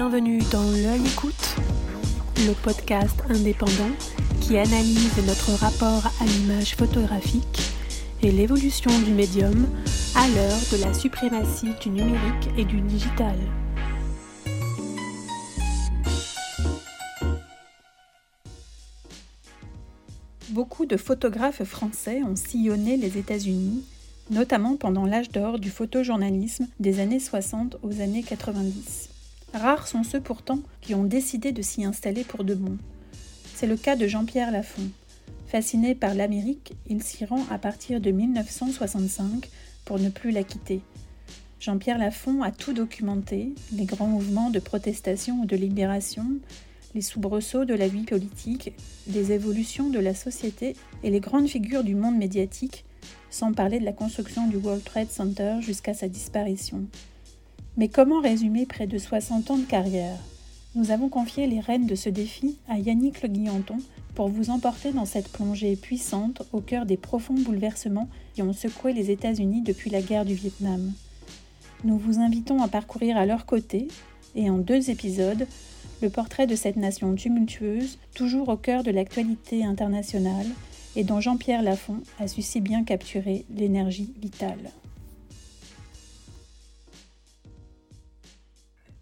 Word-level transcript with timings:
Bienvenue 0.00 0.38
dans 0.52 0.62
L'œil 0.62 1.04
écoute, 1.04 1.56
le 2.46 2.52
podcast 2.62 3.20
indépendant 3.30 3.90
qui 4.40 4.56
analyse 4.56 5.16
notre 5.26 5.50
rapport 5.58 6.06
à 6.20 6.24
l'image 6.24 6.76
photographique 6.76 7.58
et 8.22 8.30
l'évolution 8.30 8.96
du 9.00 9.10
médium 9.10 9.66
à 10.14 10.28
l'heure 10.28 10.60
de 10.70 10.84
la 10.84 10.94
suprématie 10.94 11.72
du 11.82 11.90
numérique 11.90 12.48
et 12.56 12.64
du 12.64 12.80
digital. 12.80 13.34
Beaucoup 20.50 20.86
de 20.86 20.96
photographes 20.96 21.64
français 21.64 22.22
ont 22.22 22.36
sillonné 22.36 22.96
les 22.96 23.18
États-Unis, 23.18 23.82
notamment 24.30 24.76
pendant 24.76 25.06
l'âge 25.06 25.30
d'or 25.30 25.58
du 25.58 25.70
photojournalisme 25.70 26.68
des 26.78 27.00
années 27.00 27.18
60 27.18 27.78
aux 27.82 28.00
années 28.00 28.22
90. 28.22 29.17
Rares 29.54 29.88
sont 29.88 30.04
ceux 30.04 30.20
pourtant 30.20 30.60
qui 30.80 30.94
ont 30.94 31.04
décidé 31.04 31.52
de 31.52 31.62
s'y 31.62 31.84
installer 31.84 32.24
pour 32.24 32.44
de 32.44 32.54
bon. 32.54 32.76
C'est 33.54 33.66
le 33.66 33.76
cas 33.76 33.96
de 33.96 34.06
Jean-Pierre 34.06 34.50
Lafont. 34.50 34.88
Fasciné 35.46 35.94
par 35.94 36.14
l'Amérique, 36.14 36.74
il 36.88 37.02
s'y 37.02 37.24
rend 37.24 37.44
à 37.50 37.58
partir 37.58 38.00
de 38.00 38.10
1965 38.10 39.48
pour 39.84 39.98
ne 39.98 40.10
plus 40.10 40.30
la 40.30 40.44
quitter. 40.44 40.82
Jean-Pierre 41.60 41.98
Lafont 41.98 42.42
a 42.42 42.52
tout 42.52 42.72
documenté, 42.72 43.54
les 43.72 43.84
grands 43.84 44.06
mouvements 44.06 44.50
de 44.50 44.60
protestation 44.60 45.40
ou 45.40 45.46
de 45.46 45.56
libération, 45.56 46.26
les 46.94 47.00
soubresauts 47.00 47.64
de 47.64 47.74
la 47.74 47.88
vie 47.88 48.04
politique, 48.04 48.72
les 49.08 49.32
évolutions 49.32 49.88
de 49.88 49.98
la 49.98 50.14
société 50.14 50.76
et 51.02 51.10
les 51.10 51.20
grandes 51.20 51.48
figures 51.48 51.84
du 51.84 51.94
monde 51.94 52.16
médiatique, 52.16 52.84
sans 53.30 53.52
parler 53.52 53.80
de 53.80 53.84
la 53.84 53.92
construction 53.92 54.46
du 54.46 54.56
World 54.56 54.84
Trade 54.84 55.10
Center 55.10 55.56
jusqu'à 55.60 55.94
sa 55.94 56.08
disparition. 56.08 56.84
Mais 57.78 57.86
comment 57.86 58.20
résumer 58.20 58.66
près 58.66 58.88
de 58.88 58.98
60 58.98 59.52
ans 59.52 59.56
de 59.56 59.64
carrière? 59.64 60.18
Nous 60.74 60.90
avons 60.90 61.08
confié 61.08 61.46
les 61.46 61.60
rênes 61.60 61.86
de 61.86 61.94
ce 61.94 62.08
défi 62.08 62.56
à 62.68 62.76
Yannick 62.76 63.22
Le 63.22 63.28
Guillanton 63.28 63.76
pour 64.16 64.26
vous 64.26 64.50
emporter 64.50 64.90
dans 64.90 65.04
cette 65.04 65.28
plongée 65.28 65.76
puissante 65.76 66.42
au 66.52 66.60
cœur 66.60 66.86
des 66.86 66.96
profonds 66.96 67.38
bouleversements 67.38 68.08
qui 68.34 68.42
ont 68.42 68.52
secoué 68.52 68.92
les 68.92 69.12
États-Unis 69.12 69.62
depuis 69.62 69.90
la 69.90 70.02
guerre 70.02 70.24
du 70.24 70.34
Vietnam. 70.34 70.92
Nous 71.84 71.96
vous 71.96 72.18
invitons 72.18 72.60
à 72.62 72.66
parcourir 72.66 73.16
à 73.16 73.26
leur 73.26 73.46
côté, 73.46 73.86
et 74.34 74.50
en 74.50 74.58
deux 74.58 74.90
épisodes, 74.90 75.46
le 76.02 76.10
portrait 76.10 76.48
de 76.48 76.56
cette 76.56 76.76
nation 76.76 77.14
tumultueuse, 77.14 78.00
toujours 78.12 78.48
au 78.48 78.56
cœur 78.56 78.82
de 78.82 78.90
l'actualité 78.90 79.64
internationale, 79.64 80.48
et 80.96 81.04
dont 81.04 81.20
Jean-Pierre 81.20 81.62
Lafont 81.62 82.00
a 82.18 82.26
su 82.26 82.42
si 82.42 82.60
bien 82.60 82.82
capturer 82.82 83.44
l'énergie 83.54 84.12
vitale. 84.20 84.72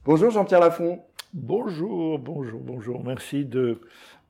Bonjour 0.06 0.30
Jean-Pierre 0.30 0.60
Lafont. 0.60 1.00
Bonjour, 1.34 2.20
bonjour, 2.20 2.60
bonjour. 2.60 3.02
Merci 3.02 3.44
de 3.44 3.80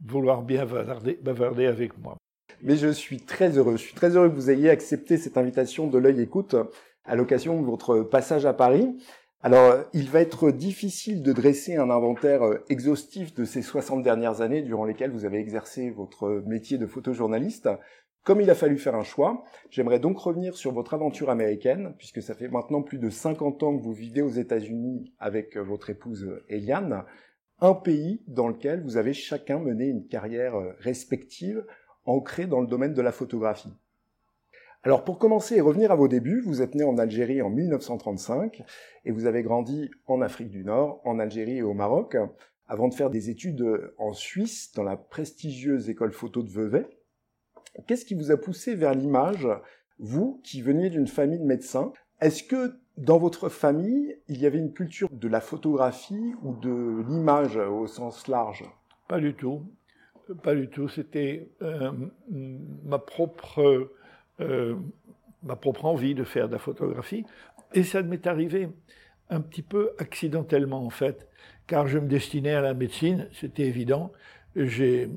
vouloir 0.02 0.40
bien 0.40 0.64
bavarder, 0.64 1.18
bavarder 1.22 1.66
avec 1.66 1.98
moi. 1.98 2.16
Mais 2.62 2.76
je 2.76 2.88
suis 2.88 3.20
très 3.20 3.58
heureux. 3.58 3.76
Je 3.76 3.82
suis 3.82 3.94
très 3.94 4.16
heureux 4.16 4.30
que 4.30 4.34
vous 4.34 4.48
ayez 4.48 4.70
accepté 4.70 5.18
cette 5.18 5.36
invitation 5.36 5.86
de 5.86 5.98
l'œil 5.98 6.22
écoute 6.22 6.56
à 7.04 7.14
l'occasion 7.14 7.60
de 7.60 7.66
votre 7.66 8.00
passage 8.00 8.46
à 8.46 8.54
Paris. 8.54 8.96
Alors, 9.42 9.74
il 9.92 10.08
va 10.08 10.22
être 10.22 10.50
difficile 10.50 11.22
de 11.22 11.34
dresser 11.34 11.76
un 11.76 11.90
inventaire 11.90 12.42
euh, 12.42 12.64
exhaustif 12.70 13.34
de 13.34 13.44
ces 13.44 13.60
60 13.60 14.02
dernières 14.02 14.40
années 14.40 14.62
durant 14.62 14.86
lesquelles 14.86 15.10
vous 15.10 15.26
avez 15.26 15.38
exercé 15.38 15.90
votre 15.90 16.42
métier 16.46 16.78
de 16.78 16.86
photojournaliste. 16.86 17.68
Comme 18.26 18.40
il 18.40 18.50
a 18.50 18.56
fallu 18.56 18.76
faire 18.76 18.96
un 18.96 19.04
choix, 19.04 19.44
j'aimerais 19.70 20.00
donc 20.00 20.18
revenir 20.18 20.56
sur 20.56 20.72
votre 20.72 20.94
aventure 20.94 21.30
américaine, 21.30 21.94
puisque 21.96 22.20
ça 22.20 22.34
fait 22.34 22.48
maintenant 22.48 22.82
plus 22.82 22.98
de 22.98 23.08
50 23.08 23.62
ans 23.62 23.78
que 23.78 23.84
vous 23.84 23.92
vivez 23.92 24.20
aux 24.20 24.30
États-Unis 24.30 25.12
avec 25.20 25.56
euh, 25.56 25.62
votre 25.62 25.90
épouse 25.90 26.24
euh, 26.24 26.44
Eliane, 26.48 27.04
un 27.60 27.72
pays 27.72 28.24
dans 28.26 28.48
lequel 28.48 28.82
vous 28.82 28.96
avez 28.96 29.12
chacun 29.12 29.60
mené 29.60 29.86
une 29.86 30.08
carrière 30.08 30.54
respective 30.80 31.64
ancrée 32.04 32.46
dans 32.46 32.60
le 32.60 32.66
domaine 32.66 32.94
de 32.94 33.00
la 33.00 33.12
photographie. 33.12 33.72
Alors 34.82 35.04
pour 35.04 35.20
commencer 35.20 35.54
et 35.54 35.60
revenir 35.60 35.92
à 35.92 35.94
vos 35.94 36.08
débuts, 36.08 36.40
vous 36.40 36.62
êtes 36.62 36.74
né 36.74 36.82
en 36.82 36.98
Algérie 36.98 37.42
en 37.42 37.50
1935 37.50 38.64
et 39.04 39.12
vous 39.12 39.26
avez 39.26 39.44
grandi 39.44 39.88
en 40.08 40.20
Afrique 40.20 40.50
du 40.50 40.64
Nord, 40.64 41.00
en 41.04 41.20
Algérie 41.20 41.58
et 41.58 41.62
au 41.62 41.74
Maroc, 41.74 42.16
avant 42.66 42.88
de 42.88 42.94
faire 42.94 43.08
des 43.08 43.30
études 43.30 43.64
en 43.98 44.12
Suisse 44.12 44.72
dans 44.74 44.82
la 44.82 44.96
prestigieuse 44.96 45.88
école 45.88 46.12
photo 46.12 46.42
de 46.42 46.50
Vevey. 46.50 46.88
Qu'est-ce 47.86 48.04
qui 48.04 48.14
vous 48.14 48.30
a 48.30 48.36
poussé 48.36 48.74
vers 48.74 48.94
l'image, 48.94 49.46
vous 49.98 50.40
qui 50.42 50.62
veniez 50.62 50.90
d'une 50.90 51.06
famille 51.06 51.38
de 51.38 51.44
médecins? 51.44 51.92
Est-ce 52.20 52.42
que 52.42 52.78
dans 52.96 53.18
votre 53.18 53.48
famille, 53.48 54.16
il 54.28 54.40
y 54.40 54.46
avait 54.46 54.58
une 54.58 54.72
culture 54.72 55.08
de 55.10 55.28
la 55.28 55.40
photographie 55.40 56.34
ou 56.42 56.54
de 56.54 57.04
l'image 57.08 57.56
au 57.56 57.86
sens 57.86 58.26
large? 58.28 58.64
Pas 59.08 59.20
du 59.20 59.34
tout. 59.34 59.62
Pas 60.42 60.54
du 60.54 60.68
tout. 60.68 60.88
C'était 60.88 61.50
euh, 61.62 61.92
ma 62.30 62.98
propre 62.98 63.90
euh, 64.40 64.76
ma 65.42 65.56
propre 65.56 65.84
envie 65.84 66.14
de 66.14 66.24
faire 66.24 66.48
de 66.48 66.54
la 66.54 66.58
photographie. 66.58 67.24
Et 67.74 67.84
ça 67.84 68.02
m'est 68.02 68.26
arrivé 68.26 68.68
un 69.30 69.40
petit 69.40 69.62
peu 69.62 69.92
accidentellement 69.98 70.84
en 70.84 70.90
fait, 70.90 71.28
car 71.66 71.86
je 71.86 71.98
me 71.98 72.06
destinais 72.06 72.54
à 72.54 72.60
la 72.60 72.74
médecine, 72.74 73.28
c'était 73.32 73.66
évident. 73.66 74.12
J'ai 74.56 75.08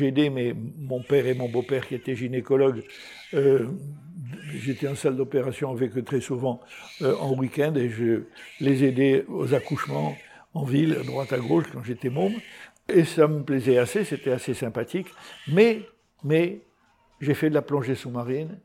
aidé 0.00 0.30
mes, 0.30 0.54
mon 0.54 1.02
père 1.02 1.26
et 1.26 1.34
mon 1.34 1.48
beau-père 1.48 1.86
qui 1.86 1.94
étaient 1.94 2.16
gynécologues. 2.16 2.82
Euh, 3.34 3.66
J'étais 4.54 4.88
en 4.88 4.94
salle 4.94 5.16
d'opération 5.16 5.70
avec 5.70 5.96
eux 5.96 6.02
très 6.02 6.20
souvent 6.20 6.60
euh, 7.02 7.16
en 7.16 7.36
week-end 7.36 7.74
et 7.74 7.88
je 7.88 8.22
les 8.60 8.84
aidais 8.84 9.24
aux 9.28 9.54
accouchements 9.54 10.16
en 10.54 10.64
ville, 10.64 10.94
droite 11.04 11.32
à 11.32 11.38
gauche, 11.38 11.66
quand 11.72 11.82
j'étais 11.82 12.08
môme. 12.08 12.34
Et 12.88 13.04
ça 13.04 13.26
me 13.26 13.42
plaisait 13.42 13.78
assez, 13.78 14.04
c'était 14.04 14.30
assez 14.30 14.54
sympathique. 14.54 15.08
Mais, 15.48 15.82
j'ai 17.20 17.34
fait 17.34 17.50
de 17.50 17.54
la 17.54 17.62
plongée 17.62 17.94
sous-marine 17.94 18.58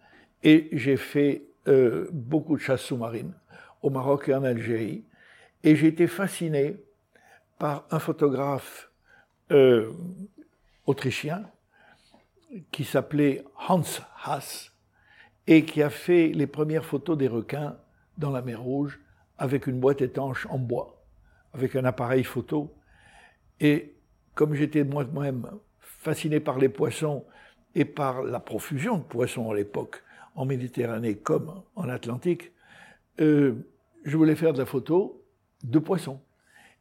et 0.44 0.69
j'ai 0.73 0.97
fait 0.97 1.44
euh, 1.67 2.07
beaucoup 2.11 2.56
de 2.56 2.61
chasse 2.61 2.81
sous-marine 2.81 3.34
au 3.81 3.90
Maroc 3.90 4.29
et 4.29 4.34
en 4.34 4.44
Algérie. 4.44 5.03
Et 5.63 5.75
j'ai 5.75 5.88
été 5.88 6.07
fasciné 6.07 6.75
par 7.59 7.85
un 7.91 8.00
photographe 8.00 8.91
euh, 9.51 9.91
autrichien 10.85 11.44
qui 12.72 12.84
s'appelait 12.84 13.44
Hans 13.67 13.84
Haas 14.23 14.72
et 15.47 15.66
qui 15.66 15.81
a 15.81 15.89
fait 15.89 16.29
les 16.29 16.47
premières 16.47 16.85
photos 16.85 17.17
des 17.17 17.28
requins 17.28 17.78
dans 18.17 18.31
la 18.31 18.41
mer 18.41 18.61
Rouge 18.61 19.00
avec 19.38 19.67
une 19.67 19.79
boîte 19.79 20.01
étanche 20.01 20.47
en 20.50 20.57
bois, 20.57 21.03
avec 21.53 21.75
un 21.75 21.85
appareil 21.85 22.23
photo. 22.23 22.73
Et 23.59 23.95
comme 24.35 24.53
j'étais 24.53 24.84
moi-même 24.84 25.47
fasciné 25.79 26.40
par 26.40 26.57
les 26.57 26.69
poissons 26.69 27.25
et 27.75 27.85
par 27.85 28.23
la 28.23 28.40
profusion 28.40 28.97
de 28.97 29.03
poissons 29.03 29.51
à 29.51 29.56
l'époque, 29.56 30.03
en 30.35 30.45
Méditerranée 30.45 31.16
comme 31.17 31.61
en 31.75 31.90
Atlantique, 31.90 32.51
euh, 33.19 33.53
je 34.06 34.16
voulais 34.17 34.35
faire 34.35 34.53
de 34.53 34.59
la 34.59 34.66
photo 34.66 35.23
de 35.63 35.79
poissons. 35.79 36.22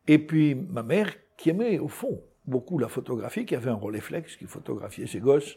Et 0.07 0.19
puis 0.19 0.55
ma 0.55 0.83
mère, 0.83 1.13
qui 1.37 1.51
aimait 1.51 1.79
au 1.79 1.89
fond 1.89 2.23
beaucoup 2.51 2.79
la 2.79 2.89
photographie, 2.89 3.47
qui 3.47 3.55
avait 3.55 3.71
un 3.71 3.75
Rolleiflex, 3.75 4.37
qui 4.37 4.47
photographiait 4.47 5.07
ses 5.07 5.21
gosses 5.21 5.57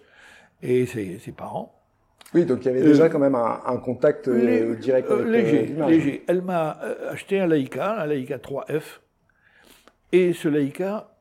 et 0.62 0.86
ses, 0.86 1.20
parents. 1.36 1.82
Oui, 2.34 2.46
donc 2.46 2.60
il 2.62 2.68
y 2.68 2.70
avait 2.70 2.84
déjà 2.84 3.06
euh, 3.06 3.10
quand 3.10 3.20
même 3.20 3.36
un, 3.36 3.78
contact 3.78 4.28
euh, 4.28 4.76
direct 4.76 5.10
avec 5.12 5.28
léger, 5.28 5.76
léger. 5.88 6.24
Elle 6.28 6.42
m'a 6.42 6.72
acheté 7.10 7.40
un 7.40 7.48
Leica, 7.48 8.02
un 8.02 8.06
Leica 8.06 8.38
3F. 8.38 9.00
Et 10.12 10.32
ce 10.34 10.48
Leica, 10.48 11.18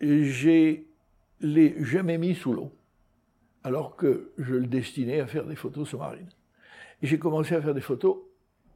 je 0.00 0.76
l'ai 1.40 1.74
jamais 1.78 2.18
mis 2.18 2.34
sous 2.34 2.52
l'eau 2.52 2.72
alors 3.64 3.96
que 3.96 4.32
je 4.38 4.54
le 4.54 4.66
destinais 4.66 5.20
à 5.20 5.26
faire 5.26 5.44
des 5.44 5.56
photos 5.56 5.88
sous-marines. 5.88 6.30
J'ai 7.02 7.18
commencé 7.18 7.54
à 7.54 7.62
faire 7.62 7.74
des 7.74 7.80
photos 7.80 8.18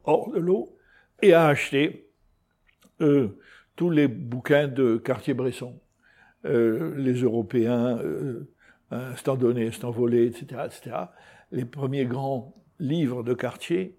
hors 0.03 0.31
de 0.31 0.39
l'eau 0.39 0.77
et 1.21 1.33
à 1.33 1.47
acheter 1.47 2.07
euh, 3.01 3.37
tous 3.75 3.89
les 3.89 4.07
bouquins 4.07 4.67
de 4.67 4.97
Cartier-Bresson, 4.97 5.79
euh, 6.45 6.93
les 6.95 7.21
Européens, 7.21 7.97
euh, 7.97 8.47
instant 8.91 9.35
donné, 9.35 9.67
instant 9.67 9.91
volé, 9.91 10.25
etc., 10.25 10.63
etc., 10.65 10.95
les 11.51 11.65
premiers 11.65 12.05
grands 12.05 12.53
livres 12.79 13.23
de 13.23 13.33
Cartier. 13.33 13.97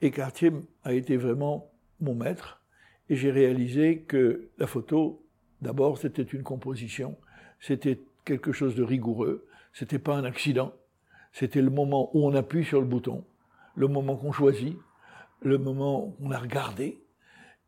Et 0.00 0.10
Cartier 0.10 0.52
a 0.84 0.92
été 0.92 1.16
vraiment 1.16 1.70
mon 2.00 2.14
maître. 2.14 2.62
Et 3.08 3.16
j'ai 3.16 3.30
réalisé 3.30 4.00
que 4.00 4.48
la 4.58 4.66
photo, 4.66 5.22
d'abord, 5.62 5.98
c'était 5.98 6.22
une 6.22 6.42
composition, 6.42 7.16
c'était 7.60 7.98
quelque 8.24 8.52
chose 8.52 8.74
de 8.74 8.82
rigoureux, 8.82 9.46
c'était 9.72 9.98
pas 9.98 10.16
un 10.16 10.24
accident. 10.24 10.72
C'était 11.32 11.62
le 11.62 11.70
moment 11.70 12.10
où 12.14 12.26
on 12.26 12.34
appuie 12.34 12.64
sur 12.64 12.80
le 12.80 12.86
bouton, 12.86 13.24
le 13.76 13.86
moment 13.86 14.16
qu'on 14.16 14.32
choisit, 14.32 14.76
le 15.40 15.58
moment 15.58 16.06
où 16.06 16.16
on 16.20 16.30
a 16.30 16.38
regardé. 16.38 17.00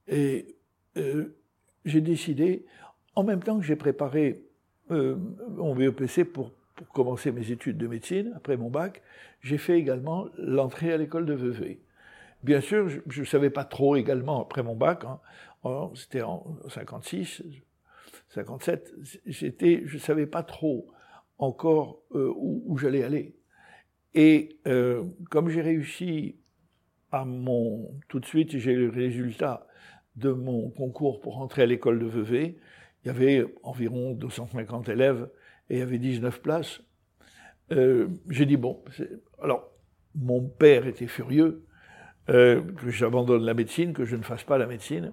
Et 0.08 0.56
euh, 0.96 1.36
j'ai 1.84 2.00
décidé, 2.00 2.66
en 3.14 3.24
même 3.24 3.42
temps 3.42 3.58
que 3.58 3.64
j'ai 3.64 3.76
préparé 3.76 4.42
euh, 4.90 5.16
mon 5.48 5.74
BEPC 5.74 6.24
pour, 6.24 6.52
commencer 6.94 7.30
mes 7.30 7.50
études 7.50 7.76
de 7.76 7.86
médecine, 7.86 8.32
après 8.34 8.56
mon 8.56 8.70
bac, 8.70 9.02
j'ai 9.42 9.58
fait 9.58 9.78
également 9.78 10.28
l'entrée 10.38 10.94
à 10.94 10.96
l'école 10.96 11.26
de 11.26 11.34
Vevey. 11.34 11.78
Bien 12.42 12.62
sûr, 12.62 12.88
je 12.88 13.20
ne 13.20 13.26
savais 13.26 13.50
pas 13.50 13.64
trop 13.64 13.96
également, 13.96 14.40
après 14.40 14.62
mon 14.62 14.74
bac, 14.74 15.04
hein, 15.04 15.90
c'était 15.94 16.22
en 16.22 16.56
56, 16.70 17.42
57, 18.30 18.94
j'étais, 19.26 19.82
je 19.84 19.98
savais 19.98 20.26
pas 20.26 20.42
trop 20.42 20.86
encore 21.38 22.00
euh, 22.14 22.32
où, 22.36 22.78
j'allais 22.78 23.02
aller. 23.02 23.34
Et 24.14 24.58
euh, 24.66 25.04
comme 25.30 25.48
j'ai 25.48 25.60
réussi 25.60 26.36
à 27.12 27.24
mon, 27.24 27.90
tout 28.08 28.20
de 28.20 28.26
suite, 28.26 28.56
j'ai 28.56 28.74
le 28.74 28.88
résultat 28.88 29.66
de 30.20 30.31
mon 30.31 30.70
concours 30.70 31.20
pour 31.20 31.38
entrer 31.38 31.62
à 31.62 31.67
l'école 31.67 31.99
de 31.99 32.06
Vevey. 32.06 32.56
Il 33.05 33.08
y 33.08 33.11
avait 33.11 33.44
environ 33.62 34.12
250 34.12 34.88
élèves 34.88 35.28
et 35.69 35.76
il 35.76 35.78
y 35.78 35.82
avait 35.82 35.99
19 35.99 36.40
places. 36.43 36.81
Euh, 37.72 38.08
j'ai 38.28 38.46
dit 38.46 38.56
bon, 38.56 38.82
alors 39.43 39.70
mon 40.14 40.43
père 40.43 40.87
était 40.87 41.06
furieux 41.06 41.64
que 42.26 42.90
j'abandonne 42.90 43.44
la 43.44 43.55
médecine, 43.55 43.93
que 43.93 44.05
je 44.05 44.14
ne 44.14 44.22
fasse 44.22 44.44
pas 44.44 44.56
la 44.56 44.69
médecine, 44.69 45.11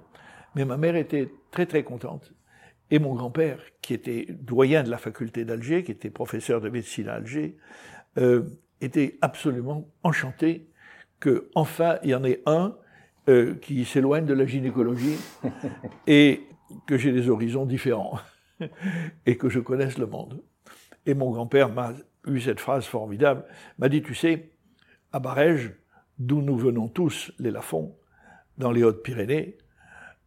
mais 0.53 0.65
ma 0.65 0.77
mère 0.77 0.95
était 0.95 1.31
très 1.49 1.65
très 1.65 1.83
contente 1.83 2.31
et 2.89 2.99
mon 2.99 3.13
grand-père, 3.15 3.59
qui 3.81 3.93
était 3.93 4.27
doyen 4.29 4.83
de 4.83 4.89
la 4.89 4.97
faculté 4.97 5.43
d'Alger, 5.45 5.83
qui 5.83 5.91
était 5.91 6.09
professeur 6.09 6.61
de 6.61 6.69
médecine 6.69 7.09
à 7.09 7.15
Alger, 7.15 7.57
euh, 8.17 8.43
était 8.79 9.17
absolument 9.21 9.89
enchanté 10.03 10.69
que 11.19 11.49
enfin 11.55 11.97
il 12.03 12.11
y 12.11 12.15
en 12.15 12.23
ait 12.23 12.41
un 12.45 12.77
euh, 13.29 13.55
qui 13.55 13.85
s'éloigne 13.85 14.25
de 14.25 14.33
la 14.33 14.45
gynécologie 14.45 15.17
et 16.07 16.47
que 16.85 16.97
j'ai 16.97 17.11
des 17.11 17.29
horizons 17.29 17.65
différents 17.65 18.19
et 19.25 19.37
que 19.37 19.49
je 19.49 19.59
connaisse 19.59 19.97
le 19.97 20.07
monde. 20.07 20.43
Et 21.05 21.13
mon 21.13 21.31
grand-père 21.31 21.69
m'a 21.69 21.93
eu 22.25 22.39
cette 22.39 22.59
phrase 22.59 22.85
formidable, 22.85 23.45
m'a 23.77 23.89
dit, 23.89 24.01
tu 24.01 24.13
sais, 24.13 24.51
à 25.11 25.19
Barège, 25.19 25.73
d'où 26.19 26.41
nous 26.41 26.57
venons 26.57 26.87
tous, 26.87 27.31
les 27.39 27.51
Lafons, 27.51 27.95
dans 28.57 28.71
les 28.71 28.83
Hautes-Pyrénées, 28.83 29.57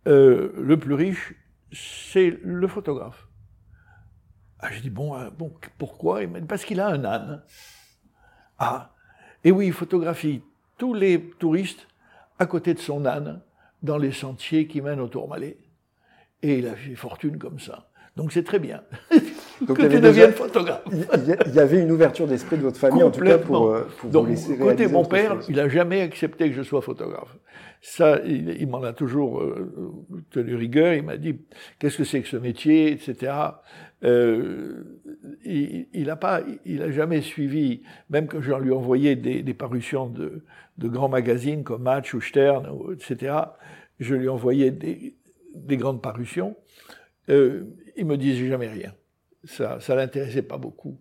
euh, 0.07 0.53
le 0.57 0.79
plus 0.79 0.95
riche, 0.95 1.35
c'est 1.73 2.39
le 2.43 2.67
photographe. 2.67 3.29
Ah, 4.59 4.71
j'ai 4.73 4.81
dit, 4.81 4.91
bon, 4.91 5.17
euh, 5.17 5.31
bon 5.31 5.53
pourquoi? 5.79 6.21
Parce 6.49 6.65
qu'il 6.65 6.81
a 6.81 6.89
un 6.89 7.05
âne. 7.05 7.43
Ah, 8.59 8.95
et 9.43 9.51
oui, 9.51 9.69
il 9.69 9.73
photographie 9.73 10.43
tous 10.77 10.95
les 10.95 11.31
touristes 11.39 11.87
à 12.41 12.47
côté 12.47 12.75
de 12.75 12.81
son 12.81 13.05
âne 13.05 13.43
dans 13.83 13.99
les 13.99 14.13
sentiers 14.13 14.67
qui 14.67 14.81
mènent 14.81 15.01
au 15.01 15.09
Tourmalet. 15.09 15.59
Et 16.43 16.59
il 16.59 16.67
a 16.67 16.75
fait 16.75 16.97
fortune 16.97 17.39
comme 17.39 17.61
ça. 17.61 17.91
Donc 18.17 18.33
c'est 18.33 18.45
très 18.45 18.59
bien. 18.59 18.83
Donc, 19.67 19.77
que 19.77 19.87
tu 19.87 20.01
deviennes 20.01 20.33
photographe. 20.33 20.83
Il 21.47 21.55
y 21.55 21.59
avait 21.59 21.81
une 21.81 21.91
ouverture 21.91 22.27
d'esprit 22.27 22.57
de 22.57 22.63
votre 22.63 22.79
famille, 22.79 23.03
en 23.03 23.11
tout 23.11 23.21
cas, 23.21 23.39
pour, 23.39 23.71
euh, 23.71 23.87
pour 23.99 24.11
Donc, 24.11 24.29
vous 24.29 24.57
Côté 24.57 24.87
mon 24.89 25.05
père, 25.05 25.39
il 25.49 25.57
n'a 25.57 25.69
jamais 25.69 26.01
accepté 26.01 26.49
que 26.49 26.57
je 26.57 26.63
sois 26.63 26.83
photographe. 26.83 27.37
Ça, 27.83 28.21
il, 28.25 28.67
m'en 28.69 28.83
a 28.83 28.93
toujours 28.93 29.41
euh, 29.41 29.73
tenu 30.31 30.55
rigueur. 30.55 30.95
Il 30.95 31.03
m'a 31.03 31.17
dit 31.17 31.41
qu'est-ce 31.79 31.97
que 31.97 32.05
c'est 32.05 32.21
que 32.21 32.29
ce 32.29 32.37
métier, 32.37 32.93
etc. 32.93 33.33
Euh, 34.05 35.01
il 35.45 36.05
n'a 36.07 36.17
pas, 36.17 36.43
il 36.65 36.83
a 36.83 36.91
jamais 36.91 37.21
suivi, 37.21 37.83
même 38.09 38.29
que 38.29 38.41
j'en 38.41 38.59
lui 38.59 38.73
envoyais 38.73 39.17
des, 39.17 39.43
des 39.43 39.55
parutions 39.55 40.07
de, 40.07 40.45
de, 40.79 40.89
grands 40.89 41.09
magazines 41.09 41.65
comme 41.65 41.83
Match 41.83 42.15
ou 42.15 42.21
Stern, 42.21 42.67
etc. 42.93 43.35
Je 43.99 44.15
lui 44.15 44.29
envoyais 44.29 44.71
des, 44.71 45.17
des 45.55 45.77
grandes 45.77 46.03
parutions. 46.03 46.57
Euh, 47.29 47.65
il 47.97 48.07
me 48.07 48.17
disait 48.17 48.49
jamais 48.49 48.69
rien. 48.69 48.93
Ça, 49.45 49.81
ça 49.81 49.95
l'intéressait 49.95 50.43
pas 50.43 50.59
beaucoup 50.59 50.99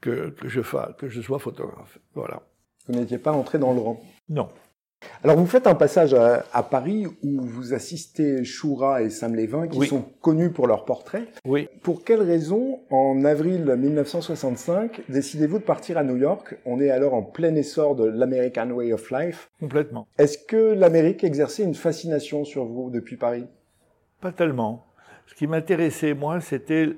que, 0.00 0.30
que 0.30 0.48
je 0.48 0.62
fasse, 0.62 0.94
que 0.96 1.08
je 1.08 1.20
sois 1.20 1.38
photographe. 1.38 1.98
Voilà. 2.14 2.42
Vous 2.88 2.98
n'étiez 2.98 3.18
pas 3.18 3.32
entré 3.32 3.58
dans 3.58 3.72
le 3.72 3.80
rang. 3.80 4.00
Non. 4.28 4.48
Alors 5.22 5.36
vous 5.36 5.46
faites 5.46 5.66
un 5.66 5.74
passage 5.74 6.14
à, 6.14 6.62
Paris 6.62 7.06
où 7.06 7.40
vous 7.40 7.74
assistez 7.74 8.44
Choura 8.44 9.02
et 9.02 9.10
Sam 9.10 9.34
Lévin 9.34 9.66
qui 9.66 9.86
sont 9.86 10.04
connus 10.20 10.50
pour 10.50 10.66
leurs 10.66 10.84
portraits. 10.84 11.28
Oui. 11.46 11.68
Pour 11.82 12.04
quelle 12.04 12.22
raison, 12.22 12.80
en 12.90 13.24
avril 13.24 13.64
1965, 13.64 15.02
décidez-vous 15.08 15.58
de 15.58 15.64
partir 15.64 15.98
à 15.98 16.04
New 16.04 16.16
York? 16.16 16.56
On 16.66 16.80
est 16.80 16.90
alors 16.90 17.14
en 17.14 17.22
plein 17.22 17.54
essor 17.54 17.96
de 17.96 18.04
l'American 18.04 18.70
Way 18.70 18.92
of 18.92 19.10
Life. 19.10 19.50
Complètement. 19.58 20.06
Est-ce 20.18 20.38
que 20.38 20.74
l'Amérique 20.74 21.24
exerçait 21.24 21.64
une 21.64 21.74
fascination 21.74 22.44
sur 22.44 22.64
vous 22.64 22.90
depuis 22.90 23.16
Paris? 23.16 23.46
Pas 24.20 24.32
tellement. 24.32 24.86
Ce 25.26 25.34
qui 25.34 25.46
m'intéressait, 25.46 26.14
moi, 26.14 26.40
c'était 26.40 26.90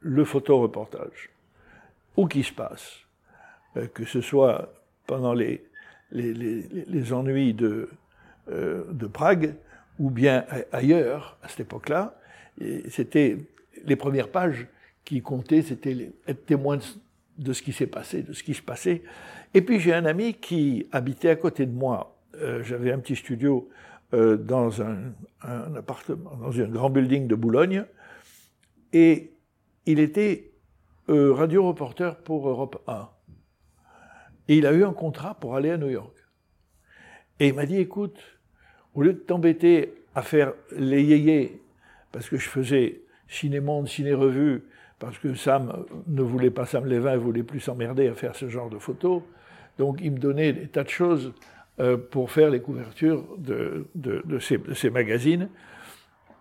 le 0.00 0.24
photoreportage. 0.24 1.30
Où 2.16 2.26
qui 2.26 2.42
se 2.42 2.52
passe. 2.52 3.00
Euh, 3.76 3.86
que 3.86 4.04
ce 4.04 4.20
soit 4.20 4.72
pendant 5.06 5.32
les 5.32 5.64
les, 6.12 7.12
ennuis 7.12 7.54
de, 7.54 7.88
euh, 8.50 8.84
de 8.90 9.06
Prague, 9.06 9.54
ou 9.98 10.10
bien 10.10 10.44
ailleurs, 10.72 11.38
à 11.42 11.48
cette 11.48 11.60
époque-là. 11.60 12.16
C'était 12.88 13.38
les 13.84 13.96
premières 13.96 14.28
pages 14.28 14.66
qui 15.04 15.22
comptaient, 15.22 15.62
c'était 15.62 16.12
être 16.26 16.46
témoin 16.46 16.78
de, 17.38 17.52
ce 17.52 17.62
qui 17.62 17.72
s'est 17.72 17.86
passé, 17.86 18.22
de 18.22 18.32
ce 18.32 18.42
qui 18.42 18.54
se 18.54 18.62
passait. 18.62 19.02
Et 19.54 19.62
puis 19.62 19.80
j'ai 19.80 19.94
un 19.94 20.04
ami 20.04 20.34
qui 20.34 20.86
habitait 20.92 21.30
à 21.30 21.36
côté 21.36 21.66
de 21.66 21.72
moi. 21.72 22.16
Euh, 22.36 22.62
j'avais 22.62 22.92
un 22.92 22.98
petit 22.98 23.16
studio 23.16 23.68
euh, 24.14 24.36
dans 24.36 24.82
un, 24.82 24.96
un, 25.42 25.74
appartement, 25.74 26.36
dans 26.36 26.58
un 26.58 26.68
grand 26.68 26.90
building 26.90 27.26
de 27.26 27.34
Boulogne, 27.34 27.84
et 28.92 29.30
il 29.86 29.98
était 29.98 30.50
radio 31.08 31.66
reporter 31.66 32.16
pour 32.16 32.48
Europe 32.48 32.82
1. 32.86 33.08
Et 34.48 34.58
il 34.58 34.66
a 34.66 34.72
eu 34.72 34.84
un 34.84 34.92
contrat 34.92 35.34
pour 35.34 35.56
aller 35.56 35.70
à 35.70 35.76
New 35.76 35.88
York. 35.88 36.16
Et 37.40 37.48
il 37.48 37.54
m'a 37.54 37.66
dit, 37.66 37.76
écoute, 37.76 38.18
au 38.94 39.02
lieu 39.02 39.12
de 39.12 39.18
t'embêter 39.18 39.94
à 40.14 40.22
faire 40.22 40.52
les 40.76 41.02
yéyés, 41.02 41.60
parce 42.12 42.28
que 42.28 42.36
je 42.36 42.48
faisais 42.48 43.00
ciné-monde, 43.28 43.88
ciné-revue, 43.88 44.64
parce 44.98 45.18
que 45.18 45.34
Sam 45.34 45.84
ne 46.06 46.22
voulait 46.22 46.50
pas, 46.50 46.66
Sam 46.66 46.86
Lévin 46.86 47.12
ne 47.12 47.18
voulait 47.18 47.42
plus 47.42 47.60
s'emmerder 47.60 48.08
à 48.08 48.14
faire 48.14 48.36
ce 48.36 48.48
genre 48.48 48.68
de 48.68 48.78
photos, 48.78 49.22
donc 49.78 50.00
il 50.02 50.12
me 50.12 50.18
donnait 50.18 50.52
des 50.52 50.68
tas 50.68 50.84
de 50.84 50.90
choses 50.90 51.32
euh, 51.78 51.96
pour 51.96 52.30
faire 52.30 52.50
les 52.50 52.60
couvertures 52.60 53.24
de, 53.38 53.86
de, 53.94 54.38
ces, 54.38 54.90
magazines. 54.90 55.48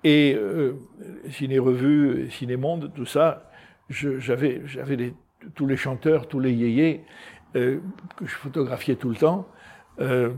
Et 0.04 0.34
euh, 0.36 0.74
ciné-revue, 1.30 2.30
ciné-monde, 2.31 2.92
tout 2.96 3.06
ça, 3.06 3.50
j'avais 3.90 5.13
tous 5.56 5.68
les 5.68 5.78
chanteurs, 5.78 6.28
tous 6.28 6.40
les 6.40 6.54
yéyés, 6.54 7.04
euh, 7.56 7.80
que 8.16 8.26
je 8.26 8.35
photographiais 8.35 8.95
tout 8.95 9.09
le 9.09 9.16
temps. 9.16 9.47
Euh, 10.00 10.31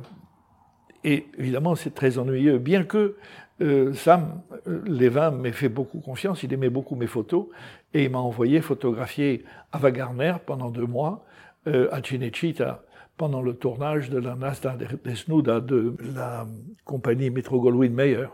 et 1.04 1.28
évidemment, 1.38 1.76
c'est 1.76 1.94
très 1.94 2.18
ennuyeux, 2.18 2.58
bien 2.58 2.84
que 2.84 3.18
euh, 3.62 3.94
Sam 3.94 4.42
Lévin 4.66 5.32
m'ait 5.32 5.52
fait 5.52 5.70
beaucoup 5.70 6.00
confiance, 6.00 6.44
il 6.44 6.54
aimait 6.54 6.70
beaucoup 6.70 6.96
mes 6.96 7.08
photos, 7.08 7.48
et 7.94 8.06
il 8.06 8.12
m'a 8.12 8.20
envoyé 8.20 8.62
photographier 8.62 9.44
Ava 9.72 9.92
Gardner 9.92 10.36
pendant 10.46 10.70
deux 10.70 10.86
mois 10.86 11.26
à 11.66 12.02
Cinecittà 12.04 12.84
pendant 13.18 13.44
le 13.44 13.54
tournage 13.54 14.10
de 14.10 14.18
la 14.18 14.34
Nasta 14.34 14.76
Desnuda 15.04 15.60
de 15.60 15.96
la 16.16 16.48
compagnie 16.86 17.30
Metro-Goldwyn-Mayer. 17.30 18.30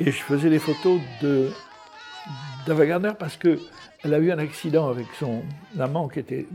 Et 0.00 0.06
je 0.06 0.22
faisais 0.22 0.50
les 0.50 0.58
photos 0.58 1.00
de 1.22 1.50
Gardner 2.66 3.12
parce 3.16 3.36
qu'elle 3.36 3.60
a 4.02 4.18
eu 4.18 4.32
un 4.32 4.38
accident 4.38 4.88
avec 4.88 5.06
son 5.18 5.42
amant 5.78 6.08
qui 6.08 6.18
était 6.18 6.46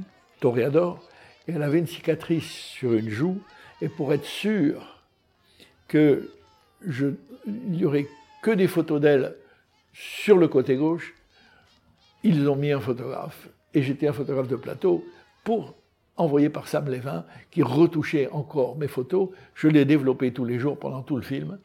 toréador 0.42 1.02
et 1.48 1.54
elle 1.54 1.64
avait 1.64 1.80
une 1.80 1.88
cicatrice 1.88 2.52
sur 2.52 2.94
une 2.94 3.10
joue. 3.10 3.40
Et 3.82 3.88
pour 3.88 4.12
être 4.14 4.26
sûr 4.26 5.04
que 5.88 6.30
je, 6.86 7.08
il 7.48 7.72
n'y 7.72 7.86
aurait 7.86 8.08
que 8.42 8.52
des 8.52 8.68
photos 8.68 9.00
d'elle 9.00 9.36
sur 9.94 10.38
le 10.38 10.50
côté 10.50 10.76
gauche, 10.76 11.16
ils 12.24 12.50
ont 12.50 12.58
mis 12.58 12.74
un 12.74 12.82
photographe. 12.82 13.48
Et 13.74 13.82
j'étais 13.82 14.10
un 14.10 14.14
photographe 14.14 14.50
de 14.50 14.58
plateau 14.58 15.06
pour 15.46 15.76
envoyer 16.18 16.50
par 16.50 16.68
Sam 16.68 16.90
Levin, 16.90 17.24
qui 17.52 17.64
retouchait 17.64 18.30
encore 18.32 18.78
mes 18.78 18.90
photos. 18.90 19.30
Je 19.56 19.70
les 19.70 19.86
développais 19.86 20.32
tous 20.32 20.44
les 20.44 20.60
jours 20.60 20.78
pendant 20.78 21.02
tout 21.02 21.16
le 21.16 21.22
film. 21.22 21.58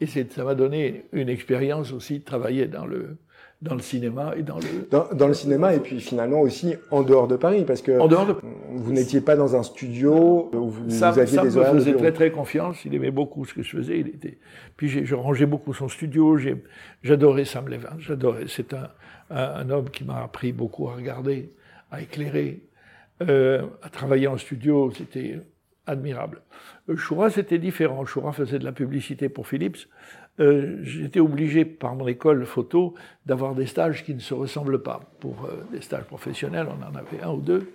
Et 0.00 0.06
ça 0.06 0.44
m'a 0.44 0.54
donné 0.54 1.04
une 1.12 1.28
expérience 1.28 1.92
aussi 1.92 2.18
de 2.18 2.24
travailler 2.24 2.66
dans 2.66 2.84
le, 2.84 3.16
dans 3.62 3.74
le 3.74 3.80
cinéma 3.80 4.34
et 4.36 4.42
dans 4.42 4.58
le... 4.58 4.88
Dans, 4.90 5.08
dans, 5.14 5.28
le 5.28 5.34
cinéma 5.34 5.74
et 5.74 5.80
puis 5.80 6.00
finalement 6.00 6.40
aussi 6.40 6.74
en 6.90 7.02
dehors 7.02 7.26
de 7.28 7.36
Paris, 7.36 7.64
parce 7.66 7.80
que 7.80 7.98
en 7.98 8.06
dehors 8.06 8.26
de... 8.26 8.36
vous 8.72 8.92
n'étiez 8.92 9.22
pas 9.22 9.36
dans 9.36 9.56
un 9.56 9.62
studio 9.62 10.50
où 10.52 10.68
vous, 10.68 10.90
ça, 10.90 11.12
vous 11.12 11.20
aviez 11.20 11.36
ça 11.36 11.42
des 11.42 11.56
me 11.56 11.64
faisait 11.64 11.94
très 11.94 12.12
très 12.12 12.30
confiance, 12.30 12.84
il 12.84 12.94
aimait 12.94 13.10
beaucoup 13.10 13.46
ce 13.46 13.54
que 13.54 13.62
je 13.62 13.76
faisais, 13.76 14.00
il 14.00 14.08
était... 14.08 14.38
Puis 14.76 14.88
je 14.88 15.14
rangeais 15.14 15.46
beaucoup 15.46 15.72
son 15.72 15.88
studio, 15.88 16.36
j'adorais 17.02 17.46
Sam 17.46 17.68
Levin, 17.68 17.96
j'adorais, 17.98 18.44
c'est 18.48 18.74
un, 18.74 18.88
un, 19.30 19.70
homme 19.70 19.88
qui 19.88 20.04
m'a 20.04 20.22
appris 20.22 20.52
beaucoup 20.52 20.88
à 20.88 20.94
regarder, 20.94 21.50
à 21.90 22.02
éclairer, 22.02 22.62
euh, 23.22 23.62
à 23.82 23.88
travailler 23.88 24.26
en 24.26 24.36
studio, 24.36 24.92
c'était 24.94 25.40
admirable. 25.86 26.42
Choura, 26.96 27.30
c'était 27.30 27.58
différent. 27.58 28.04
Choura 28.04 28.32
faisait 28.32 28.58
de 28.58 28.64
la 28.64 28.72
publicité 28.72 29.28
pour 29.28 29.46
Philips. 29.46 29.88
Euh, 30.38 30.78
J'étais 30.82 31.20
obligé, 31.20 31.64
par 31.64 31.94
mon 31.94 32.06
école 32.06 32.44
photo, 32.44 32.94
d'avoir 33.24 33.54
des 33.54 33.66
stages 33.66 34.04
qui 34.04 34.14
ne 34.14 34.20
se 34.20 34.34
ressemblent 34.34 34.82
pas. 34.82 35.00
Pour 35.20 35.44
euh, 35.44 35.64
des 35.72 35.80
stages 35.80 36.04
professionnels, 36.04 36.68
on 36.68 36.82
en 36.84 36.94
avait 36.94 37.22
un 37.22 37.32
ou 37.32 37.40
deux. 37.40 37.72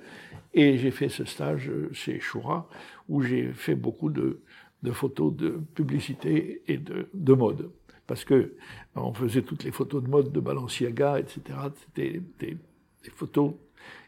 Et 0.53 0.77
j'ai 0.77 0.91
fait 0.91 1.09
ce 1.09 1.25
stage 1.25 1.71
chez 1.93 2.19
Choura, 2.19 2.69
où 3.07 3.21
j'ai 3.21 3.51
fait 3.53 3.75
beaucoup 3.75 4.09
de, 4.09 4.41
photos 4.91 5.33
de 5.35 5.61
publicité 5.75 6.61
et 6.67 6.77
de, 6.77 7.09
de, 7.13 7.33
mode. 7.33 7.69
Parce 8.05 8.25
que 8.25 8.53
on 8.95 9.13
faisait 9.13 9.43
toutes 9.43 9.63
les 9.63 9.71
photos 9.71 10.03
de 10.03 10.09
mode 10.09 10.31
de 10.31 10.39
Balenciaga, 10.39 11.19
etc. 11.19 11.41
C'était 11.75 12.21
des, 12.39 12.57
photos 13.15 13.53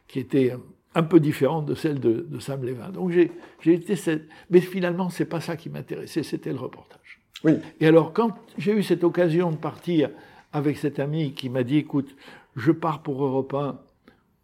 qui 0.07 0.19
étaient 0.19 0.55
un 0.95 1.03
peu 1.03 1.19
différentes 1.19 1.65
de 1.65 1.75
celles 1.75 1.99
de, 1.99 2.25
de 2.27 2.39
Sam 2.39 2.63
Levin. 2.63 2.89
Donc 2.89 3.11
j'ai 3.11 3.31
été... 3.65 3.95
Cette... 3.95 4.23
Mais 4.49 4.61
finalement, 4.61 5.09
c'est 5.09 5.25
pas 5.25 5.41
ça 5.41 5.55
qui 5.55 5.69
m'intéressait, 5.69 6.23
c'était 6.23 6.51
le 6.51 6.59
reportage. 6.59 7.19
Oui. 7.43 7.53
Et 7.79 7.87
alors, 7.87 8.13
quand 8.13 8.31
j'ai 8.57 8.73
eu 8.73 8.83
cette 8.83 9.03
occasion 9.03 9.51
de 9.51 9.57
partir 9.57 10.09
avec 10.51 10.77
cet 10.77 10.99
ami 10.99 11.33
qui 11.33 11.49
m'a 11.49 11.63
dit, 11.63 11.77
écoute, 11.77 12.15
je 12.55 12.71
pars 12.71 13.01
pour 13.01 13.23
Europe 13.23 13.53
1, 13.53 13.79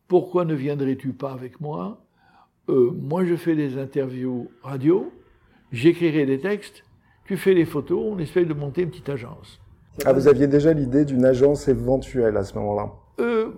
pourquoi 0.07 0.43
ne 0.43 0.55
viendrais-tu 0.55 1.13
pas 1.13 1.31
avec 1.31 1.61
moi? 1.61 2.01
Euh, 2.67 2.91
Moi, 2.91 3.25
je 3.25 3.35
fais 3.35 3.55
des 3.55 3.77
interviews 3.77 4.49
radio, 4.63 5.11
j'écrirai 5.71 6.25
des 6.25 6.39
textes, 6.39 6.83
tu 7.25 7.37
fais 7.37 7.53
les 7.53 7.65
photos, 7.65 8.01
on 8.03 8.17
essaye 8.19 8.45
de 8.45 8.53
monter 8.53 8.81
une 8.81 8.89
petite 8.89 9.09
agence. 9.09 9.61
Ah, 10.05 10.13
vous 10.13 10.27
aviez 10.27 10.47
déjà 10.47 10.73
l'idée 10.73 11.05
d'une 11.05 11.25
agence 11.25 11.67
éventuelle 11.67 12.37
à 12.37 12.43
ce 12.43 12.55
moment-là? 12.57 12.91
Euh, 13.19 13.51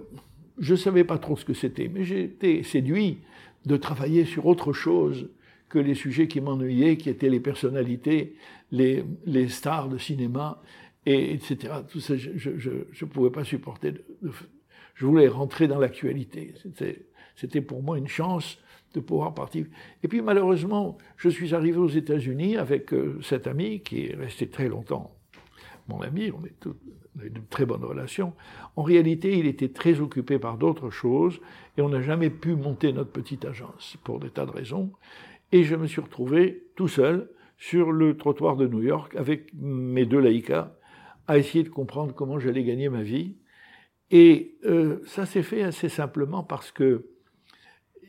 Je 0.62 0.74
ne 0.74 0.78
savais 0.78 1.04
pas 1.04 1.18
trop 1.18 1.36
ce 1.36 1.44
que 1.44 1.54
c'était, 1.54 1.90
mais 1.90 2.08
été 2.08 2.64
séduit 2.64 3.18
de 3.66 3.78
travailler 3.78 4.26
sur 4.26 4.46
autre 4.46 4.74
chose 4.74 5.30
que 5.70 5.80
les 5.80 5.96
sujets 5.96 6.28
qui 6.28 6.40
m'ennuyaient, 6.40 6.98
qui 6.98 7.10
étaient 7.10 7.30
les 7.30 7.40
personnalités, 7.40 8.36
les, 8.72 9.04
les 9.26 9.50
stars 9.50 9.90
de 9.90 9.98
cinéma, 9.98 10.62
et 11.06 11.34
etc. 11.34 11.74
Tout 11.90 12.00
ça, 12.00 12.16
je 12.16 12.30
ne 12.50 13.06
pouvais 13.10 13.32
pas 13.32 13.44
supporter. 13.44 13.94
Je 14.94 15.06
voulais 15.06 15.28
rentrer 15.28 15.68
dans 15.68 15.80
l'actualité. 15.80 16.54
C'était 17.36 17.62
pour 17.62 17.82
moi 17.82 17.98
une 17.98 18.08
chance 18.08 18.60
de 18.94 19.00
pouvoir 19.00 19.34
partir. 19.34 19.66
Et 20.04 20.08
puis 20.08 20.22
malheureusement, 20.22 20.98
je 21.18 21.30
suis 21.30 21.56
arrivé 21.56 21.78
aux 21.78 21.90
États-Unis 21.90 22.58
avec 22.58 22.94
euh, 22.94 23.20
cet 23.24 23.48
ami 23.48 23.80
qui 23.80 24.08
est 24.08 24.16
resté 24.16 24.48
très 24.48 24.68
longtemps 24.68 25.16
mon 25.92 26.02
ami, 26.02 26.32
on, 26.32 26.46
est 26.46 26.60
tout, 26.60 26.76
a 27.20 27.28
de 27.28 27.42
très 27.50 27.66
bonnes 27.66 27.84
relations. 27.84 28.34
En 28.76 28.84
réalité, 28.84 29.38
il 29.38 29.46
était 29.46 29.70
très 29.70 30.00
occupé 30.00 30.40
par 30.40 30.58
d'autres 30.58 30.90
choses 30.90 31.40
et 31.78 31.82
on 31.82 31.90
n'a 31.90 32.02
jamais 32.02 32.30
pu 32.30 32.56
monter 32.56 32.94
notre 32.94 33.12
petite 33.12 33.46
agence 33.46 33.98
pour 34.04 34.20
des 34.20 34.30
tas 34.30 34.46
de 34.46 34.52
raisons. 34.52 34.92
Et 35.52 35.64
je 35.64 35.76
me 35.76 35.88
suis 35.88 36.02
retrouvé 36.02 36.64
tout 36.76 36.88
seul 36.88 37.30
sur 37.58 37.92
le 37.92 38.18
trottoir 38.18 38.56
de 38.56 38.68
New 38.68 38.82
York 38.82 39.16
avec 39.16 39.54
mes 39.54 40.06
deux 40.06 40.20
laïcas 40.20 40.74
à 41.28 41.38
essayer 41.38 41.64
de 41.64 41.70
comprendre 41.70 42.14
comment 42.14 42.40
j'allais 42.40 42.64
gagner 42.64 42.90
ma 42.90 43.04
vie. 43.04 43.36
Et 44.10 44.58
euh, 44.66 45.00
ça 45.06 45.26
s'est 45.26 45.44
fait 45.44 45.64
assez 45.64 45.90
simplement 45.90 46.44
parce 46.44 46.72
que 46.72 47.06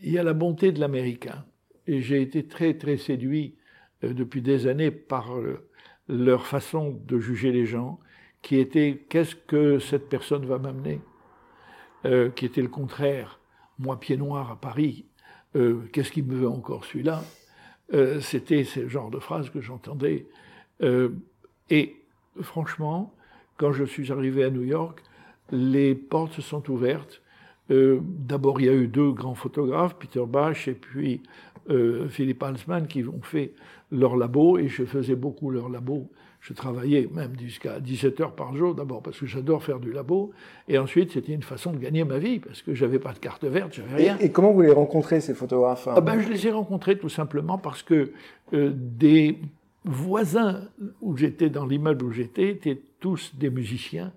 il 0.03 0.11
y 0.13 0.19
a 0.19 0.25
la 0.25 0.33
bonté 0.33 0.73
de 0.73 0.81
l'américain. 0.81 1.45
Et 1.87 2.01
j'ai 2.01 2.23
été 2.23 2.47
très 2.47 2.75
très 2.75 2.97
séduit 2.97 3.57
euh, 4.05 4.13
depuis 4.15 4.43
des 4.43 4.67
années 4.67 4.91
par 4.91 5.37
euh, 5.37 5.69
leur 6.13 6.47
façon 6.47 7.01
de 7.07 7.19
juger 7.19 7.53
les 7.53 7.67
gens, 7.67 7.99
qui 8.43 8.59
était 8.59 9.05
qu'est-ce 9.09 9.35
que 9.35 9.79
cette 9.79 10.09
personne 10.09 10.45
va 10.47 10.59
m'amener, 10.59 11.01
qui 12.35 12.45
était 12.45 12.63
le 12.63 12.69
contraire. 12.69 13.39
Moi, 13.79 13.99
pied 14.01 14.17
noir 14.17 14.51
à 14.51 14.57
Paris, 14.57 15.07
qu'est-ce 15.55 16.11
qu'il 16.11 16.25
me 16.25 16.35
veut 16.35 16.49
encore 16.49 16.85
celui-là 16.85 17.23
C'était 18.21 18.65
ce 18.65 18.89
genre 18.89 19.11
de 19.11 19.21
phrase 19.21 19.49
que 19.51 19.61
j'entendais. 19.61 20.27
et 21.71 21.97
franchement, 22.41 23.15
quand 23.57 23.73
je 23.73 23.85
suis 23.85 24.11
arrivé 24.11 24.43
à 24.43 24.51
New 24.51 24.65
York, 24.65 25.03
les 25.53 25.95
portes 25.95 26.33
se 26.33 26.43
sont 26.43 26.69
ouvertes. 26.71 27.22
Euh, 27.73 28.01
D'abord, 28.03 28.61
il 28.61 28.67
y 28.67 28.69
a 28.69 28.75
eu 28.75 28.87
deux 28.87 29.13
grands 29.13 29.35
photographes, 29.35 29.97
Peter 29.99 30.25
Bach 30.27 30.69
et 30.69 30.75
puis 30.75 31.23
euh, 31.71 32.09
Philippe 32.09 32.43
Halsman, 32.43 32.87
qui 32.87 33.05
ont 33.05 33.23
fait 33.23 33.53
leur 33.91 34.17
labo, 34.17 34.59
et 34.59 34.69
je 34.69 34.85
faisais 34.85 35.15
beaucoup 35.15 35.51
leur 35.51 35.69
labo. 35.69 36.09
Je 36.41 36.55
travaillais 36.55 37.09
même 37.15 37.39
jusqu'à 37.39 37.79
17 37.79 38.21
heures 38.21 38.35
par 38.35 38.57
jour, 38.57 38.75
d'abord 38.75 39.01
parce 39.01 39.21
que 39.21 39.27
j'adore 39.27 39.63
faire 39.63 39.79
du 39.79 39.93
labo, 39.93 40.33
et 40.67 40.77
ensuite 40.77 41.13
c'était 41.13 41.33
une 41.33 41.45
façon 41.45 41.73
de 41.73 41.79
gagner 41.79 42.03
ma 42.03 42.19
vie, 42.19 42.41
parce 42.41 42.63
que 42.63 42.75
j'avais 42.75 42.99
pas 42.99 43.13
de 43.13 43.19
carte 43.19 43.45
verte, 43.45 43.75
j'avais 43.75 43.95
rien. 43.95 44.19
Et, 44.19 44.33
comment 44.33 44.53
vous 44.53 44.63
les 44.63 44.73
rencontrez, 44.73 45.21
ces 45.21 45.35
photographes 45.35 45.87
ah 45.89 46.01
ben, 46.01 46.21
Je 46.21 46.29
les 46.29 46.47
ai 46.49 46.51
rencontrés 46.51 46.99
tout 46.99 47.09
simplement 47.09 47.59
parce 47.59 47.85
que 47.85 48.11
euh, 48.55 48.73
des 48.75 49.39
voisins 49.85 50.63
où 51.01 51.17
j'étais, 51.17 51.49
dans 51.49 51.67
l'immeuble 51.67 52.05
où 52.05 52.11
j'étais, 52.11 52.51
étaient 52.51 52.81
tous 52.99 53.33
des 53.37 53.51
musiciens, 53.51 54.13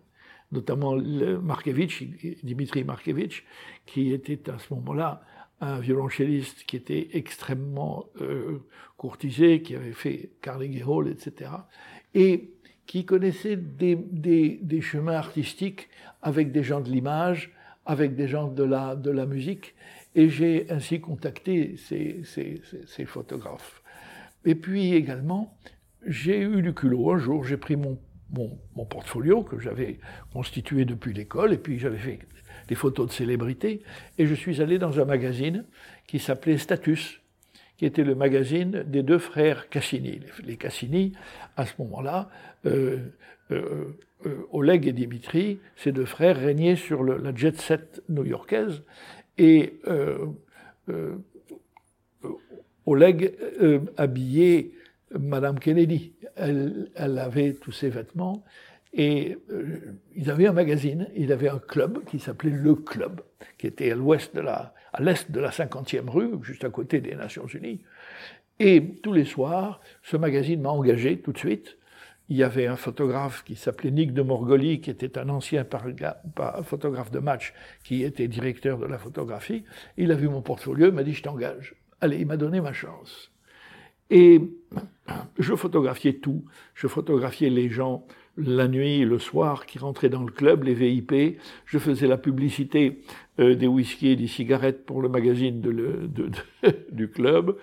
notamment 0.55 0.95
Markevitch, 0.95 2.03
Dimitri 2.43 2.83
Markevitch, 2.83 3.43
qui 3.85 4.11
était 4.11 4.49
à 4.49 4.57
ce 4.57 4.73
moment-là 4.73 5.21
un 5.61 5.79
violoncelliste 5.79 6.63
qui 6.65 6.75
était 6.75 7.09
extrêmement 7.13 8.05
euh, 8.21 8.59
courtisé, 8.97 9.61
qui 9.61 9.75
avait 9.75 9.93
fait 9.93 10.31
Carnegie 10.41 10.83
Hall, 10.83 11.07
etc., 11.09 11.51
et 12.13 12.51
qui 12.85 13.05
connaissait 13.05 13.55
des, 13.55 13.95
des, 13.95 14.81
chemins 14.81 15.15
artistiques 15.15 15.89
avec 16.21 16.51
des 16.51 16.63
gens 16.63 16.81
de 16.81 16.89
l'image, 16.89 17.51
avec 17.85 18.15
des 18.15 18.27
gens 18.27 18.47
de 18.47 18.63
la, 18.63 18.95
de 18.95 19.09
la 19.09 19.25
musique, 19.25 19.75
et 20.13 20.29
j'ai 20.29 20.67
ainsi 20.69 21.01
contacté 21.01 21.77
ces, 21.77 22.21
ces, 22.23 22.61
ces 22.85 23.05
photographes. 23.05 23.81
Et 24.45 24.55
puis 24.55 24.93
également, 24.93 25.57
j'ai 26.05 26.39
eu 26.41 26.61
du 26.61 26.73
culot. 26.73 27.11
Un 27.11 27.17
jour, 27.17 27.43
j'ai 27.43 27.57
pris 27.57 27.75
mon, 27.75 27.97
mon, 28.31 28.85
portfolio 28.85 29.43
que 29.43 29.59
j'avais 29.59 29.99
constitué 30.33 30.85
depuis 30.85 31.13
l'école, 31.13 31.53
et 31.53 31.57
puis 31.57 31.79
j'avais 31.79 31.97
fait 31.97 32.19
des 32.67 32.75
photos 32.75 33.07
de 33.07 33.11
célébrités, 33.11 33.81
et 34.17 34.25
je 34.25 34.33
suis 34.33 34.61
allé 34.61 34.79
dans 34.79 34.99
un 34.99 35.05
magazine 35.05 35.65
qui 36.07 36.19
s'appelait 36.19 36.57
Status, 36.57 37.21
qui 37.77 37.85
était 37.85 38.03
le 38.03 38.15
magazine 38.15 38.83
des 38.87 39.03
deux 39.03 39.19
frères 39.19 39.69
Cassini. 39.69 40.21
Les 40.43 40.57
Cassini, 40.57 41.13
à 41.57 41.65
ce 41.65 41.73
moment-là, 41.79 42.29
euh, 42.65 42.99
euh, 43.51 43.97
euh, 44.25 44.47
Oleg 44.51 44.87
et 44.87 44.93
Dimitri, 44.93 45.59
ces 45.75 45.91
deux 45.91 46.05
frères, 46.05 46.37
régnaient 46.37 46.77
sur 46.77 47.03
la 47.03 47.35
jet 47.35 47.57
set 47.57 48.01
new-yorkaise, 48.09 48.81
et 49.37 49.79
Oleg 52.85 53.33
habillait 53.97 54.71
Madame 55.19 55.59
Kennedy. 55.59 56.13
Elle, 56.35 56.89
avait 56.95 57.53
tous 57.53 57.71
ses 57.71 57.89
vêtements 57.89 58.43
et 58.93 59.37
euh, 59.51 59.99
il 60.15 60.29
avait 60.29 60.47
un 60.47 60.53
magazine, 60.53 61.09
il 61.15 61.31
avait 61.31 61.49
un 61.49 61.59
club 61.59 62.05
qui 62.05 62.19
s'appelait 62.19 62.51
Le 62.51 62.75
Club, 62.75 63.21
qui 63.57 63.67
était 63.67 63.91
à 63.91 63.95
l'ouest 63.95 64.33
de 64.35 64.41
la, 64.41 64.73
à 64.93 65.01
l'est 65.01 65.29
de 65.29 65.39
la 65.39 65.49
50e 65.49 66.09
rue, 66.09 66.31
juste 66.43 66.63
à 66.63 66.69
côté 66.69 67.01
des 67.01 67.15
Nations 67.15 67.47
Unies. 67.47 67.81
Et 68.59 68.81
tous 69.03 69.11
les 69.11 69.25
soirs, 69.25 69.81
ce 70.01 70.15
magazine 70.15 70.61
m'a 70.61 70.69
engagé 70.69 71.19
tout 71.19 71.33
de 71.33 71.37
suite. 71.37 71.77
Il 72.29 72.37
y 72.37 72.43
avait 72.43 72.67
un 72.67 72.77
photographe 72.77 73.43
qui 73.43 73.55
s'appelait 73.55 73.91
Nick 73.91 74.13
de 74.13 74.21
Morgoli, 74.21 74.79
qui 74.79 74.89
était 74.89 75.17
un 75.17 75.27
ancien 75.29 75.65
photographe 76.63 77.11
de 77.11 77.19
match, 77.19 77.53
qui 77.83 78.03
était 78.03 78.27
directeur 78.27 78.77
de 78.79 78.85
la 78.85 78.97
photographie. 78.97 79.65
Il 79.97 80.11
a 80.11 80.15
vu 80.15 80.29
mon 80.29 80.41
portfolio, 80.41 80.87
il 80.87 80.93
m'a 80.93 81.03
dit 81.03 81.13
je 81.13 81.21
t'engage. 81.21 81.75
Allez, 81.99 82.17
il 82.17 82.25
m'a 82.25 82.37
donné 82.37 82.61
ma 82.61 82.73
chance. 82.73 83.31
Et 84.09 84.41
je 85.37 85.55
photographiais 85.55 86.13
tout. 86.13 86.43
Je 86.73 86.87
photographiais 86.87 87.49
les 87.49 87.69
gens 87.69 88.05
la 88.37 88.67
nuit 88.67 89.01
et 89.01 89.05
le 89.05 89.19
soir 89.19 89.65
qui 89.65 89.79
rentraient 89.79 90.09
dans 90.09 90.23
le 90.23 90.31
club, 90.31 90.63
les 90.63 90.73
VIP. 90.73 91.39
Je 91.65 91.77
faisais 91.77 92.07
la 92.07 92.17
publicité 92.17 93.01
euh, 93.39 93.55
des 93.55 93.67
whisky 93.67 94.09
et 94.09 94.15
des 94.15 94.27
cigarettes 94.27 94.85
pour 94.85 95.01
le 95.01 95.09
magazine 95.09 95.61
de 95.61 95.69
le, 95.69 96.07
de, 96.07 96.29
du 96.91 97.09
club. 97.09 97.55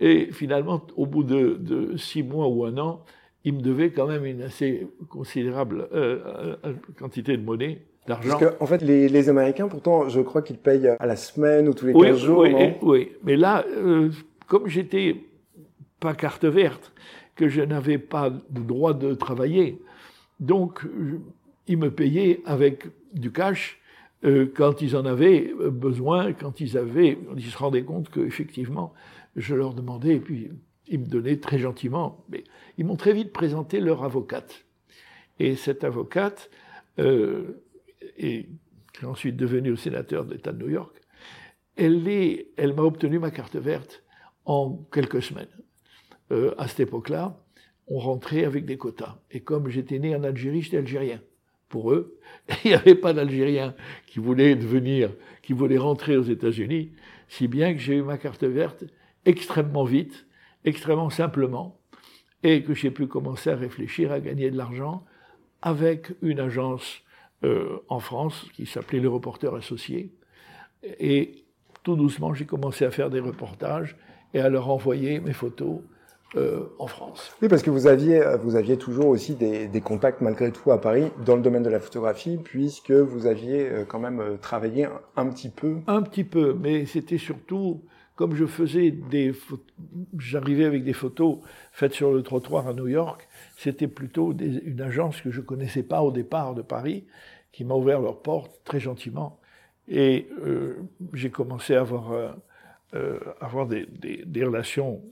Et 0.00 0.32
finalement, 0.32 0.82
au 0.96 1.06
bout 1.06 1.22
de, 1.22 1.96
six 1.96 2.22
mois 2.22 2.48
ou 2.48 2.64
un 2.64 2.76
an, 2.78 3.04
il 3.44 3.54
me 3.54 3.60
devait 3.60 3.90
quand 3.90 4.08
même 4.08 4.24
une 4.24 4.42
assez 4.42 4.88
considérable 5.08 5.88
euh, 5.94 6.56
euh 6.64 6.72
quantité 6.98 7.36
de 7.36 7.42
monnaie 7.42 7.82
parce 8.06 8.34
qu'en 8.36 8.50
en 8.60 8.66
fait, 8.66 8.82
les, 8.82 9.08
les, 9.08 9.28
Américains, 9.28 9.68
pourtant, 9.68 10.08
je 10.08 10.20
crois 10.20 10.42
qu'ils 10.42 10.58
payent 10.58 10.88
à 10.98 11.06
la 11.06 11.16
semaine 11.16 11.68
ou 11.68 11.74
tous 11.74 11.86
les 11.86 11.92
15 11.92 12.18
jours. 12.18 12.38
Oui, 12.40 12.52
non? 12.52 12.74
oui, 12.82 13.12
mais 13.24 13.36
là, 13.36 13.64
euh, 13.76 14.10
comme 14.46 14.68
j'étais 14.68 15.16
pas 16.00 16.14
carte 16.14 16.44
verte, 16.44 16.92
que 17.34 17.48
je 17.48 17.62
n'avais 17.62 17.98
pas 17.98 18.30
le 18.30 18.62
droit 18.62 18.94
de 18.94 19.14
travailler, 19.14 19.80
donc 20.40 20.86
ils 21.66 21.78
me 21.78 21.90
payaient 21.90 22.40
avec 22.44 22.86
du 23.12 23.32
cash 23.32 23.80
euh, 24.24 24.50
quand 24.54 24.80
ils 24.80 24.96
en 24.96 25.04
avaient 25.04 25.52
besoin, 25.70 26.32
quand 26.32 26.60
ils 26.60 26.78
avaient, 26.78 27.18
ils 27.36 27.50
se 27.50 27.58
rendaient 27.58 27.84
compte 27.84 28.10
qu'effectivement, 28.10 28.94
je 29.36 29.54
leur 29.54 29.74
demandais, 29.74 30.16
et 30.16 30.20
puis 30.20 30.50
ils 30.88 31.00
me 31.00 31.06
donnaient 31.06 31.38
très 31.38 31.58
gentiment, 31.58 32.24
mais 32.28 32.44
ils 32.78 32.84
m'ont 32.84 32.96
très 32.96 33.12
vite 33.12 33.32
présenté 33.32 33.80
leur 33.80 34.04
avocate. 34.04 34.64
Et 35.38 35.54
cette 35.54 35.84
avocate, 35.84 36.50
euh, 36.98 37.62
et 38.16 38.48
ensuite 39.02 39.36
devenu 39.36 39.70
le 39.70 39.76
sénateur 39.76 40.24
de 40.24 40.32
l'État 40.32 40.52
de 40.52 40.62
New 40.62 40.70
York, 40.70 40.94
elle 41.76 42.72
m'a 42.74 42.82
obtenu 42.82 43.18
ma 43.18 43.30
carte 43.30 43.56
verte 43.56 44.02
en 44.46 44.78
quelques 44.90 45.22
semaines. 45.22 45.48
Euh, 46.32 46.54
à 46.58 46.68
cette 46.68 46.80
époque-là, 46.80 47.38
on 47.88 47.98
rentrait 47.98 48.44
avec 48.44 48.64
des 48.64 48.76
quotas. 48.76 49.18
Et 49.30 49.40
comme 49.40 49.68
j'étais 49.68 49.98
né 49.98 50.14
en 50.16 50.24
Algérie, 50.24 50.62
j'étais 50.62 50.78
algérien. 50.78 51.20
Pour 51.68 51.92
eux, 51.92 52.18
il 52.64 52.68
n'y 52.68 52.74
avait 52.74 52.94
pas 52.94 53.12
d'Algériens 53.12 53.74
qui 54.06 54.18
voulaient 54.18 54.56
devenir, 54.56 55.10
qui 55.42 55.52
voulaient 55.52 55.78
rentrer 55.78 56.16
aux 56.16 56.22
États-Unis. 56.22 56.92
si 57.28 57.48
bien 57.48 57.72
que 57.74 57.80
j'ai 57.80 57.96
eu 57.96 58.02
ma 58.02 58.18
carte 58.18 58.44
verte 58.44 58.84
extrêmement 59.24 59.84
vite, 59.84 60.26
extrêmement 60.64 61.10
simplement, 61.10 61.78
et 62.42 62.62
que 62.62 62.74
j'ai 62.74 62.90
pu 62.90 63.06
commencer 63.06 63.50
à 63.50 63.56
réfléchir 63.56 64.12
à 64.12 64.20
gagner 64.20 64.50
de 64.50 64.56
l'argent 64.56 65.04
avec 65.62 66.12
une 66.22 66.38
agence 66.38 67.02
euh, 67.44 67.78
en 67.88 67.98
France 67.98 68.46
qui 68.54 68.66
s'appelait 68.66 69.00
Le 69.00 69.08
Reporter 69.08 69.54
Associé. 69.54 70.12
Et 71.00 71.44
tout 71.82 71.96
doucement, 71.96 72.34
j'ai 72.34 72.46
commencé 72.46 72.84
à 72.84 72.90
faire 72.90 73.10
des 73.10 73.20
reportages 73.20 73.96
et 74.34 74.40
à 74.40 74.48
leur 74.48 74.68
envoyer 74.70 75.18
mes 75.20 75.32
photos 75.32 75.80
euh, 76.34 76.64
en 76.80 76.88
France. 76.88 77.32
Oui, 77.40 77.48
parce 77.48 77.62
que 77.62 77.70
vous 77.70 77.86
aviez, 77.86 78.20
vous 78.42 78.56
aviez 78.56 78.76
toujours 78.76 79.06
aussi 79.06 79.36
des, 79.36 79.68
des, 79.68 79.80
contacts 79.80 80.20
malgré 80.20 80.50
tout 80.50 80.72
à 80.72 80.80
Paris 80.80 81.12
dans 81.24 81.36
le 81.36 81.42
domaine 81.42 81.62
de 81.62 81.70
la 81.70 81.78
photographie, 81.78 82.36
puisque 82.42 82.90
vous 82.90 83.26
aviez 83.26 83.68
euh, 83.68 83.84
quand 83.84 84.00
même 84.00 84.20
euh, 84.20 84.36
travaillé 84.36 84.88
un, 85.16 85.26
petit 85.28 85.48
peu. 85.48 85.76
Un 85.86 86.02
petit 86.02 86.24
peu, 86.24 86.52
mais 86.52 86.84
c'était 86.84 87.18
surtout 87.18 87.84
comme 88.16 88.34
je 88.34 88.46
faisais 88.46 88.90
des, 88.90 89.32
j'arrivais 90.18 90.64
avec 90.64 90.82
des 90.82 90.94
photos 90.94 91.38
faites 91.70 91.92
sur 91.92 92.12
le 92.12 92.22
trottoir 92.22 92.66
à 92.66 92.72
New 92.72 92.88
York. 92.88 93.28
C'était 93.56 93.88
plutôt 93.88 94.32
des, 94.32 94.58
une 94.64 94.80
agence 94.80 95.20
que 95.20 95.30
je 95.30 95.40
connaissais 95.40 95.84
pas 95.84 96.02
au 96.02 96.10
départ 96.10 96.54
de 96.54 96.62
Paris, 96.62 97.06
qui 97.52 97.64
m'a 97.64 97.74
ouvert 97.74 98.00
leurs 98.00 98.20
portes 98.20 98.60
très 98.64 98.80
gentiment, 98.80 99.38
et 99.86 100.28
euh, 100.44 100.74
j'ai 101.12 101.30
commencé 101.30 101.76
à 101.76 101.82
avoir, 101.82 102.34
euh, 102.94 103.20
avoir 103.40 103.66
des, 103.66 103.86
des, 103.86 104.24
des 104.26 104.44
relations 104.44 105.02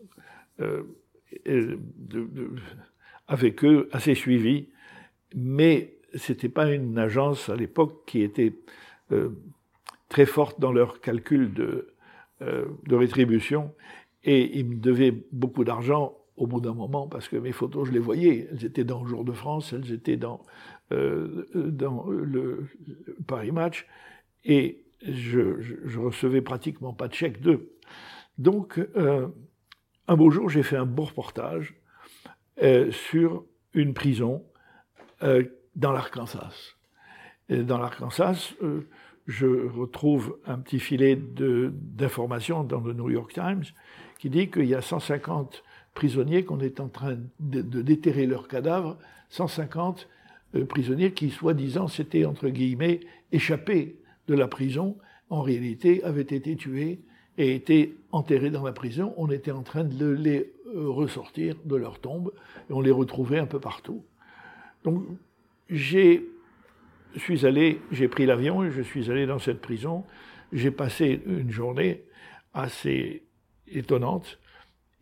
euh, 0.60 0.82
de, 1.46 2.28
avec 3.28 3.64
eux 3.64 3.88
assez 3.92 4.14
suivi, 4.14 4.68
mais 5.34 5.96
c'était 6.14 6.48
pas 6.48 6.72
une 6.72 6.98
agence 6.98 7.48
à 7.48 7.56
l'époque 7.56 8.04
qui 8.06 8.22
était 8.22 8.54
euh, 9.12 9.30
très 10.08 10.26
forte 10.26 10.60
dans 10.60 10.72
leur 10.72 11.00
calcul 11.00 11.52
de, 11.52 11.94
euh, 12.42 12.66
de 12.86 12.94
rétribution, 12.94 13.72
et 14.22 14.58
ils 14.58 14.66
me 14.66 14.76
devaient 14.76 15.14
beaucoup 15.32 15.64
d'argent 15.64 16.16
au 16.36 16.46
bout 16.46 16.60
d'un 16.60 16.74
moment 16.74 17.06
parce 17.06 17.28
que 17.28 17.36
mes 17.36 17.52
photos, 17.52 17.88
je 17.88 17.92
les 17.92 17.98
voyais, 17.98 18.48
elles 18.50 18.64
étaient 18.64 18.84
dans 18.84 19.02
le 19.02 19.08
Jour 19.08 19.24
de 19.24 19.32
France, 19.32 19.72
elles 19.72 19.92
étaient 19.92 20.16
dans, 20.16 20.42
euh, 20.92 21.46
dans 21.54 22.06
le, 22.08 22.66
Paris 23.26 23.52
Match, 23.52 23.86
et 24.44 24.84
je, 25.02 25.60
je, 25.60 25.74
je, 25.84 25.98
recevais 25.98 26.40
pratiquement 26.40 26.92
pas 26.92 27.08
de 27.08 27.14
chèque 27.14 27.40
d'eux. 27.40 27.72
Donc, 28.38 28.78
euh, 28.96 29.28
un 30.08 30.16
beau 30.16 30.30
jour, 30.30 30.48
j'ai 30.48 30.62
fait 30.62 30.76
un 30.76 30.86
beau 30.86 31.04
reportage 31.04 31.74
euh, 32.62 32.90
sur 32.90 33.44
une 33.72 33.94
prison 33.94 34.44
euh, 35.22 35.44
dans 35.76 35.92
l'Arkansas. 35.92 36.74
Dans 37.48 37.78
l'Arkansas, 37.78 38.54
euh, 38.62 38.88
je 39.26 39.46
retrouve 39.46 40.38
un 40.46 40.58
petit 40.58 40.80
filet 40.80 41.16
d'informations 41.16 42.64
dans 42.64 42.80
le 42.80 42.92
New 42.92 43.10
York 43.10 43.32
Times 43.32 43.64
qui 44.18 44.30
dit 44.30 44.50
qu'il 44.50 44.66
y 44.66 44.74
a 44.74 44.80
150 44.80 45.62
prisonniers 45.94 46.44
qu'on 46.44 46.60
est 46.60 46.80
en 46.80 46.88
train 46.88 47.16
de, 47.40 47.62
de, 47.62 47.82
déterrer 47.82 48.26
leurs 48.26 48.48
cadavres, 48.48 48.98
150 49.30 50.08
euh, 50.54 50.64
prisonniers 50.64 51.12
qui, 51.12 51.30
soi-disant, 51.30 51.88
s'étaient, 51.88 52.24
entre 52.24 52.48
guillemets, 52.48 53.00
échappés 53.32 53.98
de 54.28 54.34
la 54.34 54.48
prison, 54.48 54.96
en 55.30 55.42
réalité 55.42 56.02
avaient 56.04 56.22
été 56.22 56.56
tués 56.56 57.00
et 57.38 57.54
étaient 57.54 57.94
enterrés 58.12 58.50
dans 58.50 58.64
la 58.64 58.72
prison, 58.72 59.14
on 59.16 59.30
était 59.30 59.50
en 59.50 59.62
train 59.62 59.84
de 59.84 60.06
les 60.06 60.52
euh, 60.74 60.88
ressortir 60.88 61.56
de 61.64 61.76
leur 61.76 61.98
tombe 61.98 62.32
et 62.70 62.72
on 62.72 62.80
les 62.80 62.90
retrouvait 62.90 63.38
un 63.38 63.46
peu 63.46 63.60
partout. 63.60 64.04
Donc 64.84 65.04
j'ai 65.68 66.28
suis 67.16 67.46
allé, 67.46 67.80
j'ai 67.92 68.08
pris 68.08 68.26
l'avion 68.26 68.68
je 68.70 68.82
suis 68.82 69.10
allé 69.10 69.26
dans 69.26 69.38
cette 69.38 69.60
prison. 69.60 70.04
J'ai 70.52 70.70
passé 70.70 71.22
une 71.26 71.50
journée 71.50 72.04
assez 72.52 73.24
étonnante 73.68 74.38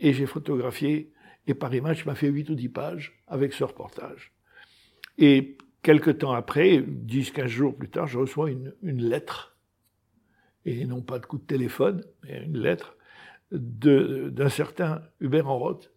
et 0.01 0.13
j'ai 0.13 0.27
photographié 0.27 1.11
et 1.47 1.55
par 1.55 1.75
image 1.75 2.07
m'a 2.07 2.15
fait 2.15 2.29
8 2.29 2.51
ou 2.51 2.55
10 2.55 2.69
pages 2.69 3.23
avec 3.27 3.53
ce 3.53 3.65
reportage. 3.65 4.33
Et 5.19 5.57
quelques 5.83 6.19
temps 6.19 6.33
après, 6.33 6.79
10-15 6.79 7.47
jours 7.47 7.75
plus 7.75 7.89
tard, 7.89 8.07
je 8.07 8.19
reçois 8.19 8.51
une 8.51 8.73
lettre 8.83 9.52
et 10.65 10.85
non 10.85 11.03
pas 11.03 11.19
de 11.19 11.27
coup 11.27 11.39
de 11.39 11.45
téléphone, 11.45 12.05
mais 12.25 12.45
une 12.45 12.59
lettre 12.59 12.97
d'un 13.51 14.49
certain 14.49 15.03
Hubert 15.21 15.49
Enroth. 15.49 15.93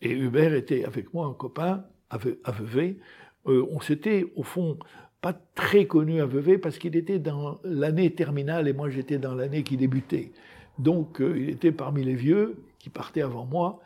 Et 0.00 0.10
Hubert 0.10 0.54
était 0.54 0.84
avec 0.84 1.12
moi 1.14 1.26
un 1.26 1.34
copain 1.34 1.84
à 2.10 2.18
Vevey. 2.18 2.98
Euh, 3.46 3.66
on 3.70 3.80
s'était, 3.80 4.32
au 4.36 4.42
fond, 4.42 4.78
pas 5.20 5.32
très 5.32 5.86
connu 5.86 6.20
à 6.20 6.26
Vevey 6.26 6.58
parce 6.58 6.78
qu'il 6.78 6.96
était 6.96 7.18
dans 7.18 7.60
l'année 7.64 8.14
terminale 8.14 8.68
et 8.68 8.72
moi 8.72 8.88
j'étais 8.88 9.18
dans 9.18 9.34
l'année 9.34 9.62
qui 9.62 9.76
débutait. 9.76 10.32
Donc 10.78 11.20
euh, 11.20 11.36
il 11.36 11.50
était 11.50 11.72
parmi 11.72 12.04
les 12.04 12.14
vieux 12.14 12.62
qui 12.78 12.90
partaient 12.90 13.22
avant 13.22 13.44
moi. 13.44 13.80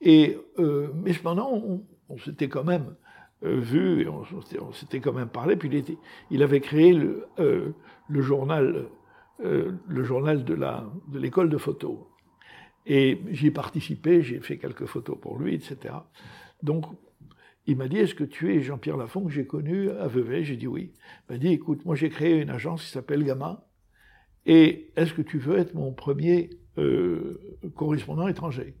Et, 0.00 0.38
euh, 0.58 0.88
mais 0.94 1.12
cependant, 1.12 1.80
on, 2.08 2.18
s'était 2.18 2.48
quand 2.48 2.64
même 2.64 2.94
euh, 3.44 3.58
vu, 3.58 4.02
et 4.02 4.08
on, 4.08 4.72
s'était 4.72 5.00
quand 5.00 5.12
même 5.12 5.28
parlé. 5.28 5.56
Puis 5.56 5.68
il, 5.68 5.74
était, 5.74 5.98
il 6.30 6.42
avait 6.42 6.60
créé 6.60 6.92
le 6.92 7.74
journal 8.22 8.86
euh, 9.44 9.72
le 9.86 10.04
journal 10.04 10.44
de 10.44 11.18
l'école 11.18 11.48
de, 11.48 11.54
de 11.54 11.58
photo. 11.58 12.08
Et 12.86 13.20
j'y 13.30 13.48
ai 13.48 13.50
participé, 13.50 14.22
j'ai 14.22 14.40
fait 14.40 14.58
quelques 14.58 14.86
photos 14.86 15.18
pour 15.20 15.38
lui, 15.38 15.54
etc. 15.54 15.94
Donc, 16.62 16.86
il 17.66 17.76
m'a 17.76 17.88
dit, 17.88 17.98
est-ce 17.98 18.14
que 18.14 18.24
tu 18.24 18.54
es 18.54 18.60
Jean-Pierre 18.60 18.96
Lafont 18.96 19.24
que 19.24 19.32
j'ai 19.32 19.46
connu 19.46 19.90
à 19.90 20.06
Vevey? 20.06 20.44
J'ai 20.44 20.56
dit 20.56 20.68
oui. 20.68 20.92
Il 21.28 21.32
m'a 21.32 21.38
dit, 21.38 21.48
écoute, 21.48 21.84
moi 21.84 21.96
j'ai 21.96 22.10
créé 22.10 22.40
une 22.40 22.50
agence 22.50 22.84
qui 22.84 22.90
s'appelle 22.90 23.24
Gamma, 23.24 23.68
et 24.46 24.92
est-ce 24.94 25.12
que 25.12 25.22
tu 25.22 25.38
veux 25.38 25.58
être 25.58 25.74
mon 25.74 25.92
premier 25.92 26.50
euh, 26.78 27.58
correspondant 27.74 28.28
étranger? 28.28 28.76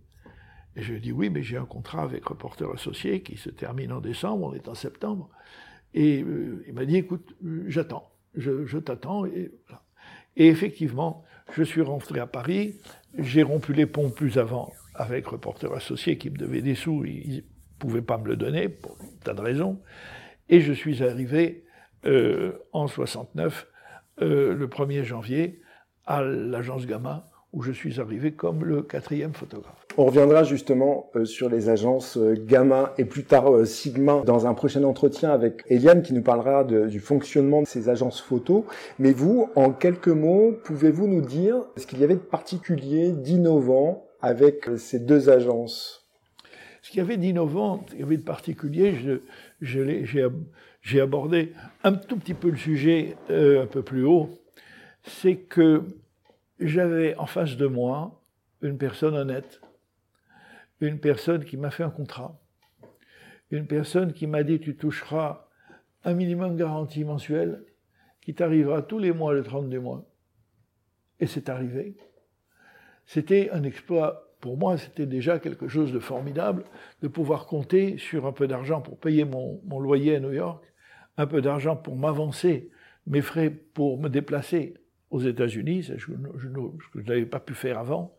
Et 0.76 0.82
je 0.82 0.90
lui 0.92 0.98
ai 0.98 1.00
dit 1.00 1.12
oui, 1.12 1.28
mais 1.28 1.42
j'ai 1.42 1.56
un 1.56 1.64
contrat 1.64 2.02
avec 2.02 2.24
Reporter 2.24 2.70
Associé 2.70 3.22
qui 3.22 3.36
se 3.36 3.50
termine 3.50 3.92
en 3.92 4.00
décembre, 4.00 4.44
on 4.44 4.54
est 4.54 4.68
en 4.68 4.74
septembre. 4.74 5.30
Et 5.92 6.22
euh, 6.22 6.64
il 6.68 6.74
m'a 6.74 6.84
dit, 6.84 6.96
écoute, 6.96 7.34
j'attends, 7.66 8.12
je, 8.34 8.64
je 8.66 8.78
t'attends, 8.78 9.24
et 9.24 9.50
voilà. 9.66 9.82
Et 10.36 10.48
effectivement, 10.48 11.24
je 11.52 11.62
suis 11.62 11.82
rentré 11.82 12.20
à 12.20 12.26
Paris, 12.26 12.76
j'ai 13.18 13.42
rompu 13.42 13.72
les 13.72 13.86
ponts 13.86 14.10
plus 14.10 14.38
avant 14.38 14.72
avec 14.94 15.26
Reporter 15.26 15.72
Associé 15.72 16.18
qui 16.18 16.30
me 16.30 16.36
devait 16.36 16.62
des 16.62 16.74
sous, 16.74 17.04
il 17.04 17.36
ne 17.36 17.40
pouvait 17.78 18.02
pas 18.02 18.18
me 18.18 18.26
le 18.26 18.36
donner 18.36 18.68
pour 18.68 18.96
un 19.00 19.24
tas 19.24 19.34
de 19.34 19.40
raisons. 19.40 19.80
Et 20.48 20.60
je 20.60 20.72
suis 20.72 21.02
arrivé 21.02 21.64
euh, 22.04 22.52
en 22.72 22.86
69, 22.86 23.66
euh, 24.22 24.54
le 24.54 24.66
1er 24.68 25.04
janvier, 25.04 25.60
à 26.06 26.22
l'agence 26.22 26.86
Gamma, 26.86 27.30
où 27.52 27.62
je 27.62 27.72
suis 27.72 28.00
arrivé 28.00 28.32
comme 28.32 28.64
le 28.64 28.82
quatrième 28.82 29.34
photographe. 29.34 29.85
On 29.98 30.04
reviendra 30.04 30.44
justement 30.44 31.10
euh, 31.16 31.24
sur 31.24 31.48
les 31.48 31.70
agences 31.70 32.18
euh, 32.18 32.34
Gamma 32.38 32.92
et 32.98 33.06
plus 33.06 33.24
tard 33.24 33.50
euh, 33.50 33.64
Sigma 33.64 34.20
dans 34.26 34.46
un 34.46 34.52
prochain 34.52 34.84
entretien 34.84 35.30
avec 35.30 35.62
Eliane 35.68 36.02
qui 36.02 36.12
nous 36.12 36.22
parlera 36.22 36.64
du 36.64 37.00
fonctionnement 37.00 37.62
de 37.62 37.66
ces 37.66 37.88
agences 37.88 38.20
photo. 38.20 38.66
Mais 38.98 39.12
vous, 39.12 39.48
en 39.56 39.72
quelques 39.72 40.08
mots, 40.08 40.52
pouvez-vous 40.64 41.06
nous 41.06 41.22
dire 41.22 41.56
ce 41.78 41.86
qu'il 41.86 41.98
y 42.00 42.04
avait 42.04 42.16
de 42.16 42.20
particulier, 42.20 43.10
d'innovant 43.10 44.04
avec 44.20 44.68
ces 44.76 44.98
deux 44.98 45.30
agences? 45.30 46.06
Ce 46.82 46.90
qu'il 46.90 46.98
y 46.98 47.02
avait 47.02 47.16
d'innovant, 47.16 47.82
ce 47.90 47.96
y 47.96 48.02
avait 48.02 48.18
de 48.18 48.22
particulier, 48.22 48.94
j'ai 49.62 51.00
abordé 51.00 51.52
un 51.84 51.92
tout 51.94 52.18
petit 52.18 52.34
peu 52.34 52.50
le 52.50 52.56
sujet 52.56 53.16
un 53.30 53.66
peu 53.66 53.82
plus 53.82 54.04
haut, 54.04 54.28
c'est 55.04 55.36
que 55.36 55.84
j'avais 56.60 57.16
en 57.16 57.26
face 57.26 57.56
de 57.56 57.66
moi 57.66 58.20
une 58.62 58.78
personne 58.78 59.14
honnête, 59.14 59.60
une 60.80 61.00
personne 61.00 61.44
qui 61.44 61.56
m'a 61.56 61.70
fait 61.70 61.84
un 61.84 61.90
contrat, 61.90 62.40
une 63.50 63.66
personne 63.66 64.12
qui 64.12 64.26
m'a 64.26 64.42
dit 64.42 64.60
tu 64.60 64.76
toucheras 64.76 65.48
un 66.04 66.14
minimum 66.14 66.56
garantie 66.56 67.04
mensuelle 67.04 67.64
qui 68.20 68.34
t'arrivera 68.34 68.82
tous 68.82 68.98
les 68.98 69.12
mois 69.12 69.34
le 69.34 69.42
30 69.42 69.68
du 69.68 69.78
mois. 69.78 70.04
Et 71.20 71.26
c'est 71.26 71.48
arrivé. 71.48 71.96
C'était 73.06 73.50
un 73.50 73.62
exploit, 73.62 74.34
pour 74.40 74.58
moi, 74.58 74.76
c'était 74.76 75.06
déjà 75.06 75.38
quelque 75.38 75.68
chose 75.68 75.92
de 75.92 76.00
formidable 76.00 76.64
de 77.02 77.08
pouvoir 77.08 77.46
compter 77.46 77.98
sur 77.98 78.26
un 78.26 78.32
peu 78.32 78.46
d'argent 78.46 78.80
pour 78.80 78.98
payer 78.98 79.24
mon, 79.24 79.60
mon, 79.64 79.78
loyer 79.78 80.16
à 80.16 80.20
New 80.20 80.32
York, 80.32 80.64
un 81.16 81.26
peu 81.26 81.40
d'argent 81.40 81.76
pour 81.76 81.96
m'avancer 81.96 82.70
mes 83.06 83.22
frais 83.22 83.50
pour 83.50 84.00
me 84.00 84.08
déplacer 84.08 84.74
aux 85.10 85.20
États-Unis, 85.20 85.84
ce 85.84 85.94
que 85.94 87.00
je 87.00 87.06
n'avais 87.06 87.26
pas 87.26 87.40
pu 87.40 87.54
faire 87.54 87.78
avant. 87.78 88.18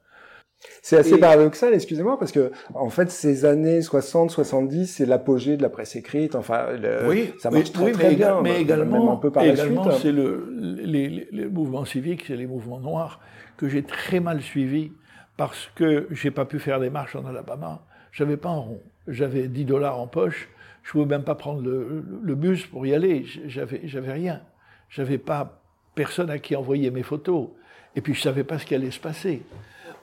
C'est 0.81 0.97
assez 0.97 1.15
et... 1.15 1.19
paradoxal, 1.19 1.73
excusez-moi, 1.73 2.17
parce 2.17 2.31
que 2.31 2.51
en 2.73 2.89
fait, 2.89 3.11
ces 3.11 3.45
années 3.45 3.81
60, 3.81 4.31
70, 4.31 4.87
c'est 4.87 5.05
l'apogée 5.05 5.57
de 5.57 5.61
la 5.61 5.69
presse 5.69 5.95
écrite. 5.95 6.35
Enfin, 6.35 6.71
le, 6.71 7.07
oui, 7.07 7.33
ça 7.39 7.51
marche 7.51 7.65
oui, 7.67 7.71
très, 7.71 7.85
oui, 7.85 7.91
très 7.91 8.09
mais, 8.09 8.15
bien. 8.15 8.41
Mais 8.41 8.61
également, 8.61 9.13
un 9.13 9.17
peu 9.17 9.31
par 9.31 9.43
également, 9.43 9.91
c'est 9.91 10.11
le, 10.11 10.49
les, 10.57 11.09
les, 11.09 11.27
les, 11.31 11.45
mouvements 11.45 11.85
civiques, 11.85 12.25
c'est 12.27 12.35
les 12.35 12.47
mouvements 12.47 12.79
noirs 12.79 13.19
que 13.57 13.67
j'ai 13.67 13.83
très 13.83 14.19
mal 14.19 14.41
suivis 14.41 14.91
parce 15.35 15.69
que 15.75 16.07
j'ai 16.11 16.31
pas 16.31 16.45
pu 16.45 16.59
faire 16.59 16.79
des 16.79 16.89
marches 16.89 17.15
en 17.15 17.25
Alabama. 17.25 17.85
J'avais 18.11 18.37
pas 18.37 18.49
un 18.49 18.59
rond. 18.59 18.81
J'avais 19.07 19.47
10 19.47 19.65
dollars 19.65 19.99
en 19.99 20.07
poche. 20.07 20.49
Je 20.83 20.91
pouvais 20.91 21.05
même 21.05 21.23
pas 21.23 21.35
prendre 21.35 21.61
le, 21.61 22.03
le 22.21 22.35
bus 22.35 22.65
pour 22.65 22.85
y 22.85 22.93
aller. 22.93 23.25
J'avais, 23.45 23.81
j'avais 23.83 24.13
rien. 24.13 24.41
J'avais 24.89 25.17
pas 25.17 25.61
personne 25.95 26.29
à 26.29 26.39
qui 26.39 26.55
envoyer 26.55 26.89
mes 26.91 27.03
photos. 27.03 27.49
Et 27.95 28.01
puis 28.01 28.13
je 28.13 28.19
ne 28.19 28.23
savais 28.23 28.43
pas 28.43 28.57
ce 28.57 28.65
qui 28.65 28.73
allait 28.73 28.91
se 28.91 28.99
passer. 28.99 29.43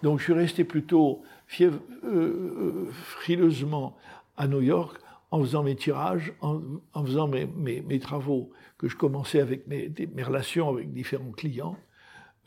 Donc 0.05 0.19
je 0.19 0.25
suis 0.25 0.35
resté 0.35 0.65
plutôt 0.65 1.23
euh, 1.63 1.71
euh, 2.05 2.91
frileusement 2.93 3.97
à 4.37 4.47
New 4.47 4.61
York 4.61 4.99
en 5.31 5.41
faisant 5.41 5.63
mes 5.63 5.77
tirages, 5.77 6.35
en, 6.43 6.61
faisant 7.07 7.27
mes, 7.27 7.99
travaux 8.01 8.51
que 8.77 8.87
je 8.87 8.97
commençais 8.97 9.41
avec 9.41 9.67
mes, 9.67 9.91
mes 10.15 10.23
relations 10.23 10.69
avec 10.69 10.93
différents 10.93 11.33
clients. 11.33 11.79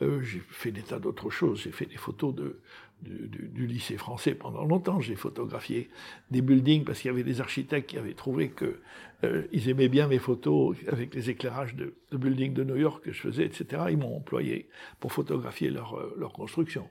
Euh, 0.02 0.22
j'ai 0.22 0.38
fait 0.38 0.70
des 0.70 0.82
tas 0.82 1.00
d'autres 1.00 1.30
choses. 1.30 1.62
J'ai 1.62 1.72
fait 1.72 1.86
des 1.86 1.96
photos 1.96 2.32
de, 2.32 2.60
du, 3.02 3.66
lycée 3.66 3.96
français 3.96 4.34
pendant 4.34 4.64
longtemps. 4.64 5.00
J'ai 5.00 5.14
photographié 5.14 5.88
des 6.30 6.42
buildings 6.42 6.84
parce 6.84 7.00
qu'il 7.00 7.10
y 7.10 7.14
avait 7.14 7.24
des 7.24 7.40
architectes 7.40 7.90
qui 7.90 7.98
avaient 7.98 8.14
trouvé 8.14 8.50
que 8.50 8.80
euh, 9.24 9.42
ils 9.52 9.68
aimaient 9.68 9.88
bien 9.88 10.06
mes 10.06 10.18
photos 10.18 10.76
avec 10.88 11.14
les 11.14 11.30
éclairages 11.30 11.74
de, 11.74 11.94
de 12.10 12.16
buildings 12.16 12.54
de 12.54 12.64
New 12.64 12.76
York 12.76 13.04
que 13.04 13.12
je 13.12 13.20
faisais, 13.20 13.44
etc. 13.44 13.82
Ils 13.90 13.98
m'ont 13.98 14.16
employé 14.16 14.68
pour 15.00 15.12
photographier 15.12 15.70
leur, 15.70 15.98
euh, 15.98 16.14
leur 16.18 16.32
construction. 16.32 16.88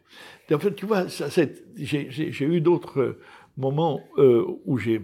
En 0.52 0.60
fait, 0.60 0.76
tu 0.76 0.86
vois, 0.86 1.06
j'ai 1.08 2.46
eu 2.46 2.62
d'autres 2.62 3.18
moments 3.58 4.02
euh, 4.18 4.46
où 4.66 4.78
j'ai... 4.78 5.02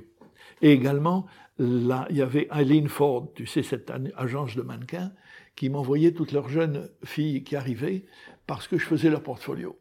Et 0.61 0.71
également, 0.71 1.25
là, 1.57 2.07
il 2.09 2.17
y 2.17 2.21
avait 2.21 2.47
Eileen 2.53 2.87
Ford, 2.87 3.31
tu 3.35 3.45
sais, 3.45 3.63
cette 3.63 3.91
agence 4.15 4.55
de 4.55 4.61
mannequins, 4.61 5.11
qui 5.55 5.69
m'envoyait 5.69 6.11
toutes 6.11 6.31
leurs 6.31 6.49
jeunes 6.49 6.89
filles 7.03 7.43
qui 7.43 7.55
arrivaient 7.55 8.05
parce 8.47 8.67
que 8.67 8.77
je 8.77 8.85
faisais 8.85 9.09
leur 9.09 9.23
portfolio. 9.23 9.77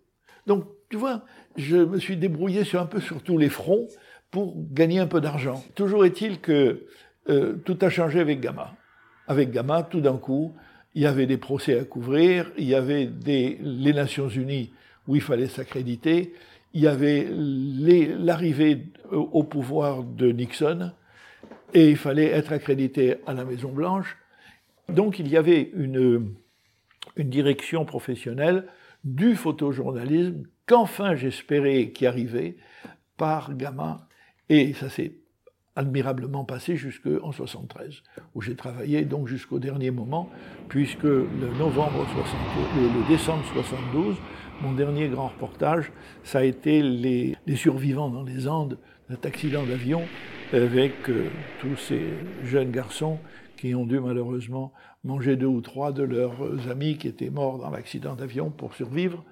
Donc, 0.46 0.64
tu 0.90 0.96
vois, 0.96 1.24
je 1.56 1.76
me 1.76 1.98
suis 1.98 2.16
débrouillé 2.16 2.62
un 2.74 2.86
peu 2.86 3.00
sur 3.00 3.22
tous 3.22 3.38
les 3.38 3.48
fronts 3.48 3.88
pour 4.30 4.54
gagner 4.72 4.98
un 4.98 5.06
peu 5.06 5.20
d'argent. 5.20 5.62
Toujours 5.74 6.04
est-il 6.04 6.40
que 6.40 6.86
euh, 7.28 7.54
tout 7.64 7.78
a 7.80 7.90
changé 7.90 8.20
avec 8.20 8.40
Gamma. 8.40 8.74
Avec 9.28 9.50
Gamma, 9.50 9.82
tout 9.82 10.00
d'un 10.00 10.16
coup, 10.16 10.54
il 10.94 11.02
y 11.02 11.06
avait 11.06 11.26
des 11.26 11.38
procès 11.38 11.78
à 11.78 11.84
couvrir, 11.84 12.50
il 12.58 12.64
y 12.64 12.74
avait 12.74 13.10
les 13.22 13.92
Nations 13.92 14.28
Unies 14.28 14.72
où 15.06 15.16
il 15.16 15.22
fallait 15.22 15.48
s'accréditer, 15.48 16.32
il 16.74 16.80
y 16.80 16.86
avait 16.86 17.28
l'arrivée 17.30 18.86
au 19.10 19.42
pouvoir 19.42 20.04
de 20.04 20.30
Nixon, 20.30 20.92
et 21.74 21.90
il 21.90 21.96
fallait 21.96 22.26
être 22.26 22.52
accrédité 22.52 23.16
à 23.26 23.34
la 23.34 23.44
Maison 23.44 23.70
Blanche. 23.70 24.16
Donc 24.88 25.18
il 25.18 25.28
y 25.28 25.36
avait 25.36 25.70
une 25.74 26.34
direction 27.16 27.84
professionnelle 27.84 28.66
du 29.04 29.34
photojournalisme 29.36 30.44
qu'enfin 30.66 31.14
j'espérais 31.14 31.90
qui 31.90 32.06
arrivait 32.06 32.56
par 33.16 33.54
Gamma. 33.54 34.08
Et 34.48 34.74
ça 34.74 34.88
s'est 34.88 35.16
admirablement 35.76 36.44
passé 36.44 36.76
jusqu'en 36.76 37.32
73, 37.32 38.02
où 38.34 38.42
j'ai 38.42 38.54
travaillé 38.54 39.04
donc 39.04 39.26
jusqu'au 39.26 39.58
dernier 39.58 39.90
moment, 39.90 40.28
puisque 40.68 41.04
le 41.04 41.48
novembre 41.58 42.06
60, 42.12 42.40
le, 42.76 43.08
décembre 43.08 43.44
72, 43.54 44.16
mon 44.60 44.72
dernier 44.72 45.08
grand 45.08 45.28
reportage, 45.28 45.90
ça 46.24 46.40
a 46.40 46.44
été 46.44 46.82
les, 46.82 47.36
les 47.46 47.56
survivants 47.56 48.10
dans 48.10 48.22
les 48.22 48.48
Andes 48.48 48.78
d'un 49.08 49.16
accident 49.24 49.64
d'avion 49.64 50.02
avec 50.52 51.08
euh, 51.08 51.28
tous 51.60 51.76
ces 51.76 52.02
jeunes 52.44 52.70
garçons 52.70 53.18
qui 53.62 53.76
ont 53.76 53.86
dû 53.86 54.00
malheureusement 54.00 54.72
manger 55.04 55.36
deux 55.36 55.46
ou 55.46 55.60
trois 55.60 55.92
de 55.92 56.02
leurs 56.02 56.68
amis 56.68 56.98
qui 56.98 57.06
étaient 57.06 57.30
morts 57.30 57.58
dans 57.58 57.70
l'accident 57.70 58.16
d'avion 58.16 58.50
pour 58.50 58.74
survivre. 58.74 59.24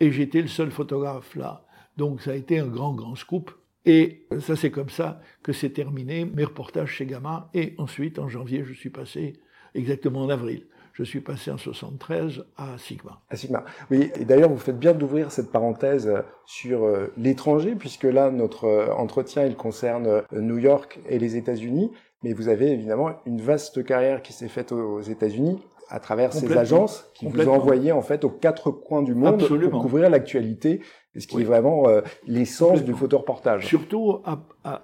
Et 0.00 0.10
j'étais 0.10 0.42
le 0.42 0.48
seul 0.48 0.72
photographe 0.72 1.36
là. 1.36 1.64
Donc 1.96 2.20
ça 2.20 2.32
a 2.32 2.34
été 2.34 2.58
un 2.58 2.66
grand, 2.66 2.92
grand 2.92 3.14
scoop. 3.14 3.52
Et 3.86 4.26
ça, 4.40 4.56
c'est 4.56 4.72
comme 4.72 4.88
ça 4.88 5.20
que 5.44 5.52
c'est 5.52 5.70
terminé 5.70 6.24
mes 6.24 6.42
reportages 6.42 6.90
chez 6.90 7.06
Gamma. 7.06 7.50
Et 7.54 7.76
ensuite, 7.78 8.18
en 8.18 8.28
janvier, 8.28 8.64
je 8.64 8.72
suis 8.72 8.90
passé, 8.90 9.34
exactement 9.76 10.22
en 10.22 10.28
avril, 10.28 10.66
je 10.98 11.04
suis 11.04 11.20
passé 11.20 11.52
en 11.52 11.56
73 11.56 12.44
à 12.56 12.76
Sigma. 12.78 13.20
À 13.30 13.36
Sigma. 13.36 13.64
Oui, 13.92 14.10
et 14.18 14.24
d'ailleurs, 14.24 14.50
vous 14.50 14.58
faites 14.58 14.80
bien 14.80 14.92
d'ouvrir 14.92 15.30
cette 15.30 15.52
parenthèse 15.52 16.12
sur 16.44 16.82
euh, 16.82 17.12
l'étranger, 17.16 17.76
puisque 17.76 18.02
là, 18.02 18.32
notre 18.32 18.64
euh, 18.64 18.92
entretien, 18.92 19.46
il 19.46 19.54
concerne 19.54 20.08
euh, 20.08 20.22
New 20.32 20.58
York 20.58 20.98
et 21.08 21.20
les 21.20 21.36
États-Unis. 21.36 21.92
Mais 22.22 22.32
vous 22.32 22.48
avez 22.48 22.72
évidemment 22.72 23.10
une 23.26 23.40
vaste 23.40 23.84
carrière 23.84 24.22
qui 24.22 24.32
s'est 24.32 24.48
faite 24.48 24.72
aux 24.72 25.00
États-Unis 25.00 25.58
à 25.88 26.00
travers 26.00 26.32
ces 26.32 26.54
agences 26.56 27.10
qui 27.14 27.26
vous 27.26 27.48
ont 27.48 27.54
envoyé 27.54 27.92
en 27.92 28.02
fait 28.02 28.24
aux 28.24 28.30
quatre 28.30 28.70
coins 28.70 29.02
du 29.02 29.14
monde 29.14 29.46
pour 29.46 29.80
couvrir 29.80 30.10
l'actualité, 30.10 30.82
ce 31.16 31.26
qui 31.26 31.40
est 31.40 31.44
vraiment 31.44 31.88
euh, 31.88 32.02
l'essence 32.26 32.84
du 32.84 32.92
photoreportage. 32.92 33.66
Surtout 33.66 34.18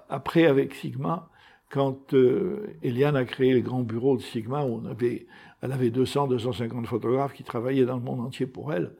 après 0.09 0.45
avec 0.45 0.73
Sigma, 0.73 1.29
quand 1.69 2.13
euh, 2.13 2.77
Eliane 2.81 3.15
a 3.15 3.25
créé 3.25 3.53
les 3.53 3.61
grands 3.61 3.83
bureaux 3.83 4.17
de 4.17 4.21
Sigma, 4.21 4.63
où 4.63 4.81
on 4.81 4.85
avait, 4.85 5.27
elle 5.61 5.71
avait 5.71 5.89
200, 5.89 6.27
250 6.27 6.87
photographes 6.87 7.33
qui 7.33 7.43
travaillaient 7.43 7.85
dans 7.85 7.97
le 7.97 8.03
monde 8.03 8.21
entier 8.21 8.47
pour 8.47 8.73
elle. 8.73 8.95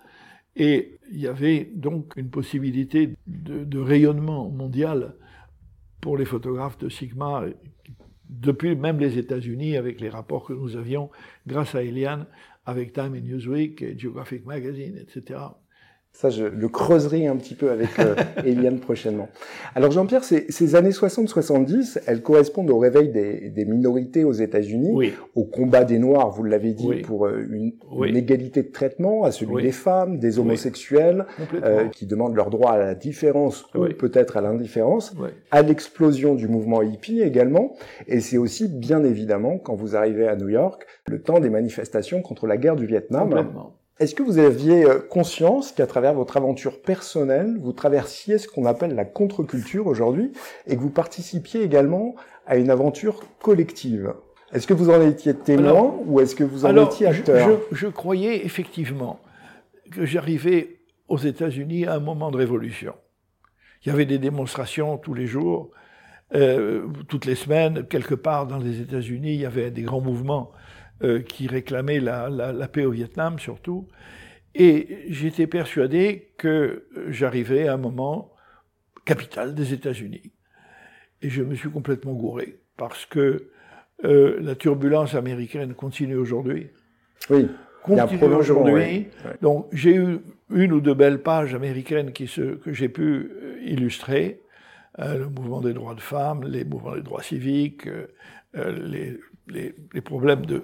Et 0.56 1.00
il 1.12 1.20
y 1.20 1.28
avait 1.28 1.72
donc 1.74 2.14
une 2.16 2.30
possibilité 2.30 3.16
de, 3.28 3.64
de 3.64 3.80
rayonnement 3.80 4.50
mondial 4.50 5.16
pour 6.02 6.18
les 6.18 6.26
photographes 6.26 6.78
de 6.78 6.88
Sigma 6.88 7.44
depuis 8.30 8.76
même 8.76 9.00
les 9.00 9.18
États-Unis, 9.18 9.78
avec 9.78 10.02
les 10.02 10.10
rapports 10.10 10.46
que 10.46 10.54
nous 10.54 10.76
avions 10.76 11.10
grâce 11.48 11.76
à 11.76 11.84
Eliane, 11.84 12.26
avec 12.66 12.94
Time 12.94 13.16
et 13.16 13.22
Newsweek, 13.22 14.00
Geographic 14.00 14.46
Magazine, 14.46 14.98
etc. 14.98 15.40
Ça, 16.16 16.30
je 16.30 16.46
le 16.46 16.70
creuserai 16.70 17.28
un 17.28 17.36
petit 17.36 17.56
peu 17.56 17.72
avec 17.72 18.00
euh, 18.00 18.16
Eliane 18.46 18.80
prochainement. 18.80 19.28
Alors 19.76 19.92
Jean-Pierre, 19.92 20.24
ces, 20.24 20.46
ces, 20.48 20.76
années 20.76 20.92
60-70, 20.92 22.00
elles 22.08 22.22
correspondent 22.22 22.70
au 22.70 22.78
réveil 22.78 23.10
des, 23.10 23.50
des 23.50 23.66
minorités 23.66 24.24
aux 24.24 24.32
États-Unis, 24.32 25.12
au 25.36 25.44
combat 25.44 25.84
des 25.84 26.00
Noirs, 26.00 26.32
vous 26.32 26.44
l'avez 26.44 26.72
dit, 26.72 27.02
pour 27.02 27.26
euh, 27.26 27.46
une, 27.52 27.74
une, 28.06 28.16
égalité 28.16 28.64
de 28.64 28.72
traitement, 28.72 29.26
à 29.26 29.32
celui 29.32 29.62
des 29.62 29.74
femmes, 29.74 30.18
des 30.18 30.40
homosexuels, 30.40 31.26
euh, 31.54 31.90
qui 31.90 32.06
demandent 32.06 32.36
leur 32.36 32.50
droit 32.50 32.72
à 32.72 32.78
la 32.78 32.96
différence 32.96 33.66
ou 33.76 33.86
peut-être 34.00 34.38
à 34.38 34.42
l'indifférence, 34.42 35.14
à 35.52 35.64
l'explosion 35.64 36.34
du 36.34 36.48
mouvement 36.48 36.82
hippie 36.82 37.20
également. 37.20 37.76
Et 38.08 38.22
c'est 38.22 38.38
aussi, 38.38 38.70
bien 38.70 39.04
évidemment, 39.04 39.58
quand 39.58 39.76
vous 39.76 39.98
arrivez 39.98 40.30
à 40.30 40.38
New 40.38 40.48
York, 40.48 40.86
le 41.08 41.22
temps 41.22 41.42
des 41.42 41.50
manifestations 41.50 42.22
contre 42.22 42.48
la 42.48 42.56
guerre 42.56 42.78
du 42.78 42.86
Vietnam. 42.86 43.48
Est-ce 44.00 44.14
que 44.14 44.24
vous 44.24 44.40
aviez 44.40 44.84
euh, 44.84 45.00
conscience 45.00 45.72
qu'à 45.72 45.88
travers 45.88 46.14
votre 46.14 46.36
aventure 46.36 46.82
personnelle, 46.82 47.58
vous 47.62 47.72
traversiez 47.72 48.38
ce 48.38 48.48
qu'on 48.48 48.66
appelle 48.66 48.94
la 48.94 49.06
contre-culture 49.06 49.88
aujourd'hui 49.88 50.34
et 50.68 50.76
que 50.76 50.82
vous 50.82 50.90
participiez 50.90 51.62
également 51.62 52.16
à 52.46 52.58
une 52.58 52.70
aventure 52.70 53.22
collective? 53.42 54.14
Est-ce 54.52 54.68
que 54.68 54.74
vous 54.74 54.90
en 54.90 55.02
étiez 55.02 55.34
témoin 55.34 55.96
ou 56.06 56.20
est-ce 56.20 56.36
que 56.36 56.44
vous 56.44 56.66
en 56.66 56.86
étiez 56.86 57.08
acteur? 57.08 57.60
je, 57.72 57.76
je, 57.76 57.88
croyais 57.88 58.46
effectivement 58.46 59.20
que 59.92 60.06
j'arrivais 60.06 60.80
aux 61.08 61.18
États-Unis 61.18 61.86
à 61.86 61.96
un 61.96 62.00
moment 62.00 62.32
de 62.32 62.38
révolution. 62.38 62.94
Il 63.84 63.90
y 63.90 63.92
avait 63.92 64.06
des 64.06 64.18
démonstrations 64.18 64.98
tous 64.98 65.14
les 65.14 65.28
jours, 65.28 65.72
euh, 66.34 66.88
toutes 67.08 67.26
les 67.26 67.36
semaines, 67.36 67.86
quelque 67.88 68.16
part 68.16 68.48
dans 68.48 68.58
les 68.58 68.82
États-Unis, 68.82 69.36
il 69.36 69.42
y 69.42 69.46
avait 69.46 69.72
des 69.72 69.84
grands 69.84 70.02
mouvements 70.02 70.52
euh, 71.04 71.22
qui 71.22 71.48
réclamait 71.48 72.00
la, 72.00 72.30
la, 72.30 72.52
la, 72.54 72.68
paix 72.68 72.86
au 72.86 72.92
Vietnam 72.92 73.40
surtout. 73.40 73.88
Et 74.54 75.06
j'étais 75.10 75.48
persuadé 75.48 76.32
que 76.38 76.88
j'arrivais 77.10 77.68
à 77.68 77.74
un 77.74 77.78
moment 77.78 78.34
capital 79.06 79.54
des 79.54 79.74
États-Unis. 79.74 80.32
Et 81.22 81.30
je 81.30 81.44
me 81.44 81.56
suis 81.56 81.70
complètement 81.70 82.14
gouré 82.14 82.60
parce 82.78 83.06
que 83.06 83.50
euh, 84.04 84.38
la 84.42 84.56
turbulence 84.56 85.16
américaine 85.16 85.74
continue 85.74 86.16
aujourd'hui. 86.16 86.68
Oui. 87.30 87.48
Continue 87.84 88.34
aujourd'hui. 88.34 89.08
Donc 89.42 89.68
j'ai 89.72 89.96
eu 89.96 90.20
une 90.50 90.72
ou 90.72 90.82
deux 90.82 90.94
belles 90.94 91.22
pages 91.22 91.54
américaines 91.54 92.12
qui 92.12 92.28
se, 92.28 92.56
que 92.56 92.74
j'ai 92.74 92.90
pu 92.90 93.04
euh, 93.04 93.60
illustrer. 93.64 94.42
Euh, 95.00 95.20
le 95.20 95.30
mouvement 95.30 95.62
des 95.62 95.74
droits 95.74 95.96
de 95.96 96.02
femmes, 96.02 96.44
les 96.46 96.64
mouvements 96.64 96.96
des 96.96 97.02
droits 97.02 97.22
civiques, 97.22 97.88
euh, 97.88 98.72
les 98.72 99.20
les, 99.48 99.74
problèmes 100.02 100.46
de, 100.46 100.64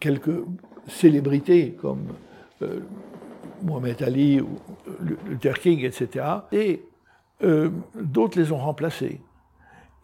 quelques 0.00 0.40
célébrités 0.86 1.76
comme 1.80 2.06
euh, 2.62 2.80
Mohamed 3.62 4.02
Ali 4.02 4.40
ou 4.40 4.48
Luther 5.28 5.58
King, 5.58 5.84
etc. 5.84 6.24
Et 6.52 6.82
euh, 7.42 7.70
d'autres 7.94 8.38
les 8.38 8.52
ont 8.52 8.58
remplacés. 8.58 9.20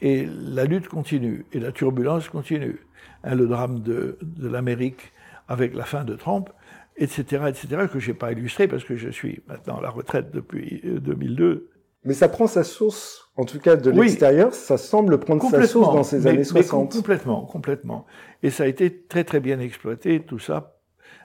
Et 0.01 0.27
la 0.27 0.65
lutte 0.65 0.89
continue, 0.89 1.47
et 1.53 1.61
la 1.61 1.73
turbulence 1.73 2.29
continue. 2.29 2.79
Hein, 3.25 3.35
le 3.35 3.47
drame 3.47 3.81
de, 3.81 4.19
de 4.23 4.49
l'Amérique 4.49 5.13
avec 5.49 5.75
la 5.75 5.85
fin 5.85 6.05
de 6.05 6.15
Trump, 6.15 6.51
etc., 6.97 7.45
etc., 7.49 7.87
que 7.93 7.99
je 7.99 8.11
n'ai 8.11 8.15
pas 8.17 8.33
illustré 8.33 8.69
parce 8.69 8.85
que 8.85 8.97
je 8.97 9.09
suis 9.09 9.41
maintenant 9.49 9.79
à 9.79 9.83
la 9.83 9.91
retraite 9.91 10.31
depuis 10.31 10.81
2002. 10.85 11.45
Euh, 11.45 11.71
mais 12.05 12.15
ça 12.15 12.29
prend 12.29 12.47
sa 12.47 12.65
source, 12.65 13.24
en 13.37 13.45
tout 13.45 13.59
cas 13.59 13.77
de 13.77 13.91
l'extérieur, 13.91 14.55
ça 14.55 14.79
semble 14.79 15.19
prendre 15.19 15.49
sa 15.51 15.67
source 15.67 15.93
dans 15.93 16.05
ces 16.05 16.27
années 16.27 16.45
60. 16.45 16.93
complètement, 16.93 17.45
complètement. 17.47 18.07
Et 18.43 18.51
ça 18.51 18.65
a 18.65 18.67
été 18.67 19.03
très 19.03 19.25
très 19.25 19.41
bien 19.41 19.59
exploité, 19.59 20.21
tout 20.21 20.39
ça. 20.39 20.79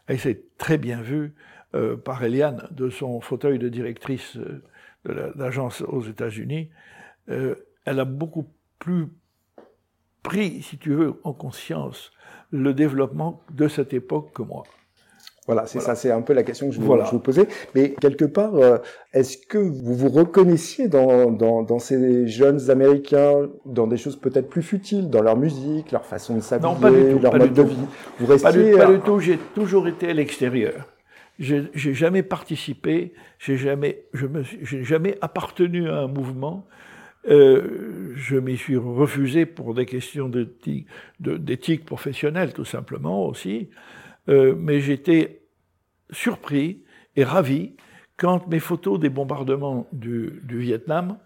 Et 0.07 0.17
c'est 0.17 0.57
très 0.57 0.77
bien 0.79 1.01
vu 1.01 1.35
euh, 1.75 1.95
par 1.95 2.23
Eliane 2.23 2.67
de 2.71 2.89
son 2.89 3.21
fauteuil 3.21 3.59
de 3.59 3.69
directrice 3.69 4.37
euh, 4.37 4.63
de 5.05 5.31
l'agence 5.35 5.81
aux 5.81 6.01
États-Unis. 6.01 6.71
Euh, 7.29 7.55
elle 7.85 7.99
a 7.99 8.05
beaucoup 8.05 8.51
plus 8.79 9.07
pris, 10.23 10.63
si 10.63 10.79
tu 10.79 10.93
veux, 10.93 11.19
en 11.23 11.33
conscience 11.33 12.11
le 12.49 12.73
développement 12.73 13.43
de 13.51 13.67
cette 13.67 13.93
époque 13.93 14.33
que 14.33 14.41
moi. 14.41 14.63
Voilà, 15.49 15.65
c'est 15.65 15.79
ça, 15.79 15.95
c'est 15.95 16.11
un 16.11 16.21
peu 16.21 16.33
la 16.33 16.43
question 16.43 16.69
que 16.69 16.75
je, 16.75 16.79
vous, 16.79 16.95
je 16.95 17.09
vous 17.09 17.17
posais. 17.17 17.47
Mais 17.73 17.95
quelque 17.99 18.25
part, 18.25 18.53
euh, 18.53 18.77
est-ce 19.13 19.35
que 19.35 19.57
vous 19.57 19.95
vous 19.95 20.09
reconnaissiez 20.09 20.87
dans, 20.87 21.31
dans, 21.31 21.63
dans, 21.63 21.79
ces 21.79 22.27
jeunes 22.27 22.69
Américains, 22.69 23.49
dans 23.65 23.87
des 23.87 23.97
choses 23.97 24.15
peut-être 24.15 24.47
plus 24.47 24.61
futiles, 24.61 25.09
dans 25.09 25.23
leur 25.23 25.35
musique, 25.37 25.91
leur 25.91 26.05
façon 26.05 26.35
de 26.35 26.41
s'habiller, 26.41 27.17
leur 27.19 27.35
mode 27.35 27.53
de 27.53 27.63
vie? 27.63 27.75
Vous 28.19 28.27
restiez... 28.27 28.73
Pas 28.73 28.85
du, 28.85 28.99
tout, 28.99 29.19
j'ai 29.19 29.39
toujours 29.55 29.87
été 29.87 30.11
à 30.11 30.13
l'extérieur. 30.13 30.85
J'ai 31.39 31.95
jamais 31.95 32.21
participé, 32.21 33.15
j'ai 33.39 33.57
jamais, 33.57 34.03
je 34.13 34.27
me, 34.27 34.43
j'ai 34.43 34.83
jamais 34.83 35.17
appartenu 35.19 35.89
à 35.89 36.01
un 36.01 36.07
mouvement. 36.07 36.67
Euh, 37.27 38.13
je 38.15 38.35
m'y 38.35 38.55
suis 38.55 38.77
refusé 38.77 39.47
pour 39.47 39.73
des 39.73 39.87
questions 39.87 40.29
d'éthique, 40.29 40.85
d'éthique 41.19 41.85
professionnelle, 41.85 42.53
tout 42.53 42.65
simplement 42.65 43.25
aussi. 43.25 43.69
Euh, 44.29 44.55
mais 44.55 44.79
j'étais 44.79 45.41
surpris 46.11 46.83
et 47.15 47.23
ravi 47.23 47.75
quand 48.17 48.47
mes 48.47 48.59
photos 48.59 48.99
des 48.99 49.09
bombardements 49.09 49.87
du, 49.91 50.41
Vietnam 50.47 51.17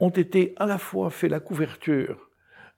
ont 0.00 0.10
été 0.10 0.54
à 0.56 0.66
la 0.66 0.78
fois 0.78 1.10
fait 1.10 1.28
la 1.28 1.40
couverture 1.40 2.30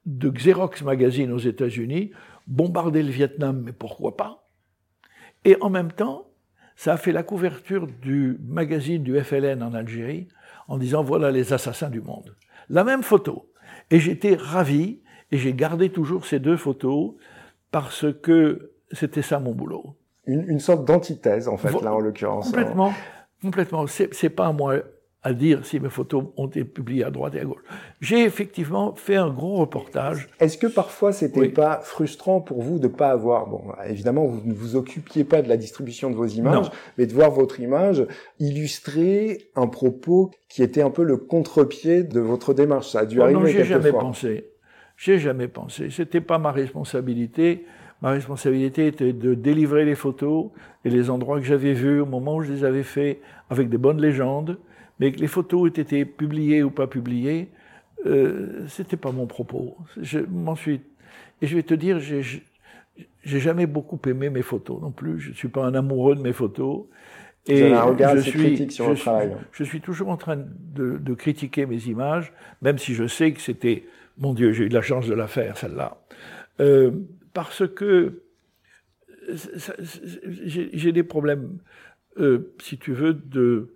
de 0.07 0.29
Xerox 0.29 0.83
Magazine 0.83 1.31
aux 1.33 1.39
États-Unis, 1.39 2.11
bombarder 2.47 3.03
le 3.03 3.11
Vietnam, 3.11 3.63
mais 3.65 3.73
pourquoi 3.73 4.17
pas? 4.17 4.49
Et 5.45 5.57
en 5.61 5.71
même 5.71 5.93
temps, 5.93 6.31
ça 6.77 6.95
a 6.95 6.97
fait 6.97 7.13
la 7.13 7.23
couverture 7.23 7.87
du 7.87 8.39
magazine 8.43 9.03
du 9.03 9.19
FLN 9.21 9.63
en 9.63 9.75
Algérie 9.75 10.29
en 10.67 10.79
disant 10.79 11.03
voilà 11.03 11.31
les 11.31 11.53
assassins 11.53 11.91
du 11.91 12.01
monde. 12.01 12.37
La 12.69 12.85
même 12.85 13.03
photo. 13.03 13.53
Et 13.91 14.01
j'étais 14.01 14.35
ravi 14.35 15.01
et 15.31 15.39
j'ai 15.39 15.53
gardé 15.53 15.91
toujours 15.91 16.27
ces 16.27 16.39
deux 16.39 16.57
photos 16.57 17.15
parce 17.71 18.07
que 18.23 18.73
c'était 18.93 19.23
ça 19.23 19.39
mon 19.39 19.53
boulot 19.53 19.95
une, 20.27 20.61
sorte 20.61 20.85
d'antithèse, 20.85 21.49
en 21.49 21.57
fait, 21.57 21.73
là, 21.83 21.95
en 21.95 22.01
l'occurrence. 22.01 22.47
Complètement. 22.47 22.93
Complètement. 23.43 23.87
C'est 23.87 24.31
pas 24.31 24.47
à 24.47 24.53
moi 24.53 24.77
à 25.23 25.35
dire 25.35 25.67
si 25.67 25.79
mes 25.81 25.91
photos 25.91 26.25
ont 26.39 26.47
été 26.47 26.65
publiées 26.65 27.05
à 27.05 27.11
droite 27.11 27.35
et 27.35 27.41
à 27.41 27.45
gauche. 27.45 27.63
J'ai 28.01 28.25
effectivement 28.25 28.95
fait 28.95 29.17
un 29.17 29.29
gros 29.29 29.57
reportage. 29.57 30.31
Est-ce 30.41 30.57
que 30.57 30.67
parfois 30.67 31.13
c'était 31.13 31.51
pas 31.51 31.81
frustrant 31.83 32.41
pour 32.41 32.63
vous 32.63 32.79
de 32.79 32.89
pas 32.89 33.11
avoir, 33.11 33.47
bon, 33.47 33.65
évidemment 33.87 34.25
vous 34.25 34.41
ne 34.47 34.55
vous 34.55 34.77
occupiez 34.77 35.25
pas 35.25 35.43
de 35.43 35.49
la 35.51 35.59
distribution 35.59 36.11
de 36.11 36.17
vos 36.17 36.27
images, 36.27 36.71
mais 36.97 37.05
de 37.05 37.13
voir 37.13 37.31
votre 37.31 37.61
image 37.61 38.07
illustrer 38.39 39.51
un 39.57 39.67
propos 39.67 40.31
qui 40.49 40.63
était 40.63 40.81
un 40.81 40.91
peu 40.91 41.03
le 41.03 41.19
contre-pied 41.19 42.03
de 42.03 42.21
votre 42.21 42.55
démarche? 42.55 42.89
Ça 42.89 43.01
a 43.01 43.05
dû 43.05 43.21
oh 43.21 43.25
arriver 43.25 43.41
non, 43.41 43.47
j'ai 43.47 43.65
jamais 43.65 43.93
pensé. 43.93 44.47
J'ai 44.97 45.19
jamais 45.19 45.49
pensé. 45.49 45.91
C'était 45.91 46.23
pas 46.23 46.39
ma 46.39 46.51
responsabilité. 46.51 47.67
Ma 48.03 48.11
responsabilité 48.11 48.87
était 48.87 49.13
de 49.13 49.35
délivrer 49.35 49.85
les 49.85 49.95
photos 49.95 50.47
et 50.85 50.91
les 50.91 51.11
endroits 51.11 51.39
que 51.39 51.47
j'avais 51.47 51.75
vus 51.75 52.01
au 52.01 52.07
moment 52.07 52.37
où 52.37 52.43
je 52.43 52.53
les 52.53 52.65
avais 52.65 52.83
faits 52.83 53.21
avec 53.51 53.69
des 53.69 53.79
bonnes 53.79 54.01
légendes, 54.01 54.59
mais 54.99 55.13
que 55.13 55.21
les 55.21 55.27
photos 55.27 55.71
aient 55.71 55.81
été 55.81 56.05
publiées 56.05 56.63
ou 56.63 56.71
pas 56.71 56.87
publiées, 56.87 57.49
euh, 58.07 58.65
c'était 58.69 58.97
pas 58.97 59.13
mon 59.13 59.27
propos. 59.27 59.77
Je 60.01 60.21
m'en 60.21 60.57
suis 60.57 60.81
et 61.43 61.47
je 61.47 61.57
vais 61.57 61.63
te 61.63 61.75
dire, 61.75 62.01
j'ai 62.01 62.23
j'ai 63.23 63.41
jamais 63.41 63.67
beaucoup 63.67 63.99
aimé 64.07 64.31
mes 64.31 64.43
photos 64.43 64.81
non 64.81 64.91
plus. 64.91 65.21
Je 65.21 65.33
suis 65.33 65.49
pas 65.49 65.65
un 65.65 65.75
amoureux 65.75 66.17
de 66.17 66.21
mes 66.21 66.33
photos. 66.33 66.85
Et 67.47 67.71
je 67.71 68.21
suis, 68.21 68.71
sur 68.71 68.95
je, 68.95 69.01
travail. 69.01 69.35
je 69.53 69.65
suis 69.65 69.81
toujours 69.81 70.11
en 70.11 70.17
train 70.19 70.37
de, 70.37 70.99
de, 70.99 71.15
critiquer 71.15 71.65
mes 71.65 71.87
images, 71.87 72.33
même 72.61 72.77
si 72.77 72.95
je 72.95 73.07
sais 73.07 73.33
que 73.33 73.41
c'était, 73.41 73.85
mon 74.19 74.35
Dieu, 74.35 74.53
j'ai 74.53 74.65
eu 74.65 74.69
de 74.69 74.75
la 74.75 74.83
chance 74.83 75.07
de 75.07 75.15
la 75.15 75.27
faire, 75.27 75.57
celle-là. 75.57 75.97
Euh, 76.61 76.91
parce 77.33 77.67
que 77.67 78.23
j'ai 79.35 80.93
des 80.93 81.03
problèmes, 81.03 81.59
euh, 82.19 82.53
si 82.61 82.79
tu 82.79 82.93
veux, 82.93 83.15
de 83.15 83.75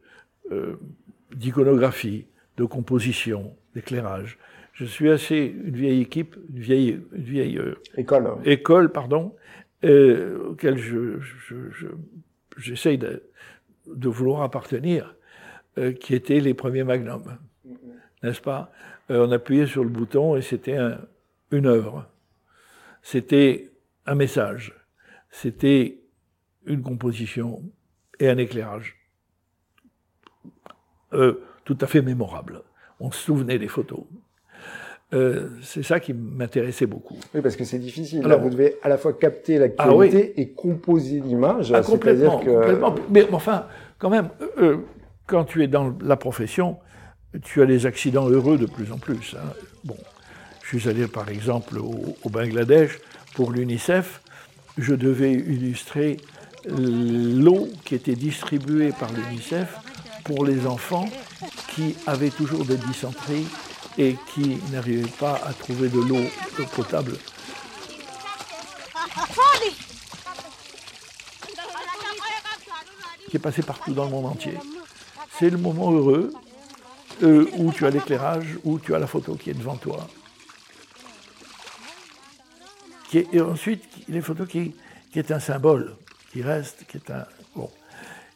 euh, 0.51 0.75
d'iconographie, 1.35 2.27
de 2.57 2.65
composition, 2.65 3.57
d'éclairage. 3.75 4.39
Je 4.73 4.85
suis 4.85 5.11
assez 5.11 5.55
une 5.65 5.77
vieille 5.77 6.01
équipe, 6.01 6.37
une 6.53 6.61
vieille, 6.61 7.01
une 7.13 7.23
vieille 7.23 7.59
euh, 7.59 7.75
école, 7.97 8.37
école, 8.45 8.93
pardon, 8.93 9.35
auquel 9.83 10.79
je, 10.79 11.19
j'essaye 12.57 12.99
de, 12.99 13.23
de, 13.87 14.09
vouloir 14.09 14.43
appartenir, 14.43 15.15
qui 16.01 16.15
étaient 16.15 16.41
les 16.41 16.55
premiers 16.55 16.85
magnums, 16.85 17.37
n'est-ce 18.23 18.41
pas? 18.41 18.73
On 19.11 19.31
appuyait 19.31 19.67
sur 19.67 19.85
le 19.85 19.91
bouton 19.91 20.37
et 20.37 20.43
c'était 20.43 20.79
une 21.51 21.67
œuvre 21.67 22.09
c'était 23.05 23.71
un 24.07 24.15
message, 24.17 24.75
c'était 25.31 26.01
une 26.65 26.83
composition 26.83 27.63
et 28.19 28.29
un 28.29 28.39
éclairage 28.39 28.97
euh, 31.13 31.41
tout 31.65 31.79
à 31.81 31.87
fait 31.87 32.03
mémorable. 32.03 32.63
On 33.01 33.11
se 33.11 33.23
souvenait 33.23 33.59
des 33.59 33.69
photos. 33.69 34.01
Euh, 35.13 35.51
c'est 35.63 35.83
ça 35.83 36.01
qui 36.01 36.13
m'intéressait 36.15 36.87
beaucoup. 36.87 37.17
Oui, 37.35 37.43
parce 37.43 37.57
que 37.57 37.65
c'est 37.65 37.79
difficile. 37.79 38.23
Là, 38.23 38.37
vous 38.37 38.51
devez 38.51 38.77
à 38.83 38.89
la 38.89 38.97
fois 38.97 39.13
capter 39.13 39.59
l'actualité 39.59 40.33
ah 40.37 40.41
et 40.41 40.49
composer 40.51 41.21
l'image. 41.21 41.73
Ah, 41.73 41.83
complètement, 41.83 42.39
complètement, 42.39 42.95
Mais 43.11 43.27
enfin, 43.33 43.67
quand 43.99 44.11
même, 44.11 44.31
euh, 44.59 44.79
quand 45.27 45.45
tu 45.45 45.63
es 45.63 45.69
dans 45.69 45.95
la 46.01 46.17
profession, 46.17 46.79
tu 47.43 47.63
as 47.63 47.67
des 47.67 47.87
accidents 47.87 48.29
heureux 48.29 48.59
de 48.59 48.67
plus 48.67 48.91
en 48.93 48.99
plus. 48.99 49.37
Hein. 49.39 49.53
Bon, 49.85 49.97
je 50.75 50.81
suis 50.81 50.89
allé 50.89 51.07
par 51.07 51.29
exemple 51.29 51.79
au, 51.79 52.17
Bangladesh 52.29 52.99
pour 53.35 53.53
l'UNICEF. 53.53 54.21
Je 54.77 54.95
devais 54.95 55.33
illustrer 55.33 56.17
l'eau 56.67 57.69
qui 57.85 57.95
était 57.95 58.17
distribuée 58.17 58.91
par 58.91 59.13
l'UNICEF 59.13 59.73
pour 60.25 60.45
les 60.45 60.67
enfants 60.67 61.09
qui 61.75 61.95
avaient 62.09 62.31
toujours 62.31 62.65
des 62.65 62.77
dysenteries 62.77 63.47
et 63.99 64.17
qui 64.35 64.59
n'arrivaient 64.73 65.09
pas 65.21 65.41
à 65.47 65.53
trouver 65.53 65.89
de 65.89 66.01
l'eau 66.01 66.67
potable. 66.75 67.17
Qui 73.31 73.37
est 73.37 73.41
passé 73.41 73.63
partout 73.63 73.93
dans 73.93 74.07
le 74.07 74.11
monde 74.11 74.27
entier. 74.27 74.55
C'est 75.39 75.51
le 75.51 75.59
moment 75.59 75.93
heureux 75.93 76.33
euh, 77.23 77.49
où 77.59 77.71
tu 77.71 77.87
as 77.87 77.91
l'éclairage, 77.91 78.59
où 78.65 78.81
tu 78.81 78.93
as 78.93 78.99
la 78.99 79.07
photo 79.07 79.37
qui 79.37 79.51
est 79.51 79.55
devant 79.55 79.77
toi 79.77 80.09
et 83.19 83.41
ensuite 83.41 83.85
les 84.09 84.21
photos 84.21 84.49
qui, 84.49 84.75
qui 85.13 85.19
est 85.19 85.31
un 85.31 85.41
symbole, 85.41 85.95
qui 86.33 86.43
reste, 86.43 86.85
qui 86.89 86.97
est 86.97 87.11
un 87.11 87.27
bon. 87.55 87.71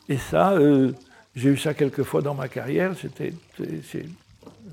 Et 0.08 0.16
ça, 0.16 0.52
euh, 0.52 0.92
j'ai 1.34 1.50
eu 1.50 1.56
ça 1.56 1.74
quelques 1.74 2.02
fois 2.02 2.22
dans 2.22 2.34
ma 2.34 2.48
carrière. 2.48 2.94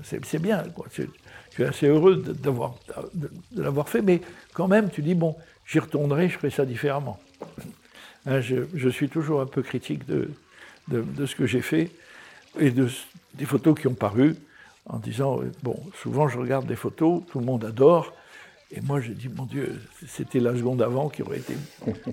C'est 0.04 0.38
bien. 0.38 0.62
Quoi. 0.74 0.86
Je 0.92 1.02
suis 1.50 1.64
assez 1.64 1.86
heureux 1.86 2.16
d'avoir, 2.16 2.74
de, 3.14 3.30
l'avoir 3.56 3.88
fait, 3.88 4.02
mais 4.02 4.20
quand 4.52 4.68
même, 4.68 4.90
tu 4.90 5.02
dis 5.02 5.14
bon, 5.14 5.36
j'y 5.66 5.78
retournerai, 5.78 6.28
je 6.28 6.38
ferai 6.38 6.50
ça 6.50 6.64
différemment. 6.64 7.18
Hein, 8.26 8.40
je, 8.40 8.56
je, 8.74 8.88
suis 8.88 9.08
toujours 9.08 9.40
un 9.40 9.46
peu 9.46 9.62
critique 9.62 10.06
de, 10.06 10.30
de, 10.88 11.02
de 11.02 11.26
ce 11.26 11.36
que 11.36 11.46
j'ai 11.46 11.60
fait 11.60 11.90
et 12.58 12.70
de, 12.70 12.88
des 13.34 13.44
photos 13.44 13.78
qui 13.78 13.86
ont 13.86 13.94
paru 13.94 14.36
en 14.86 14.98
disant 14.98 15.40
bon, 15.62 15.78
souvent 16.00 16.28
je 16.28 16.38
regarde 16.38 16.66
des 16.66 16.76
photos, 16.76 17.22
tout 17.30 17.38
le 17.40 17.44
monde 17.44 17.64
adore. 17.64 18.12
Et 18.72 18.80
moi, 18.80 19.00
j'ai 19.00 19.14
dit, 19.14 19.28
mon 19.28 19.44
Dieu, 19.44 19.76
c'était 20.08 20.40
la 20.40 20.56
seconde 20.56 20.82
avant 20.82 21.08
qui 21.08 21.22
aurait 21.22 21.38
été 21.38 21.54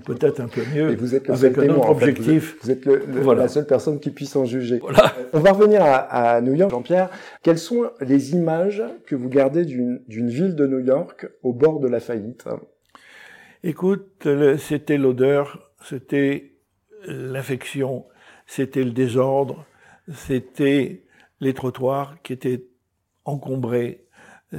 peut-être 0.04 0.40
un 0.40 0.46
peu 0.46 0.62
mieux. 0.72 0.90
Et 0.92 0.96
vous 0.96 1.16
êtes 1.16 1.26
le 1.26 1.34
seul 1.34 1.52
témoin, 1.52 1.88
objectif. 1.88 2.56
Vous 2.62 2.70
êtes, 2.70 2.86
la 2.86 3.48
seule 3.48 3.66
personne 3.66 3.98
qui 3.98 4.10
puisse 4.10 4.36
en 4.36 4.44
juger. 4.44 4.78
Voilà. 4.78 5.12
On 5.32 5.40
va 5.40 5.52
revenir 5.52 5.82
à, 5.82 6.40
New 6.40 6.54
York, 6.54 6.70
Jean-Pierre. 6.70 7.10
Quelles 7.42 7.58
sont 7.58 7.90
les 8.00 8.34
images 8.34 8.84
que 9.06 9.16
vous 9.16 9.28
gardez 9.28 9.64
d'une 9.64 10.28
ville 10.28 10.54
de 10.54 10.66
New 10.66 10.78
York 10.78 11.26
au 11.42 11.52
bord 11.52 11.80
de 11.80 11.88
la 11.88 11.98
faillite? 11.98 12.44
Écoute, 13.64 14.28
c'était 14.58 14.98
l'odeur, 14.98 15.72
c'était 15.82 16.52
l'infection, 17.06 18.06
c'était 18.46 18.84
le 18.84 18.92
désordre, 18.92 19.66
c'était 20.12 21.04
les 21.40 21.54
trottoirs 21.54 22.16
qui 22.22 22.32
étaient 22.32 22.64
encombrés, 23.24 24.03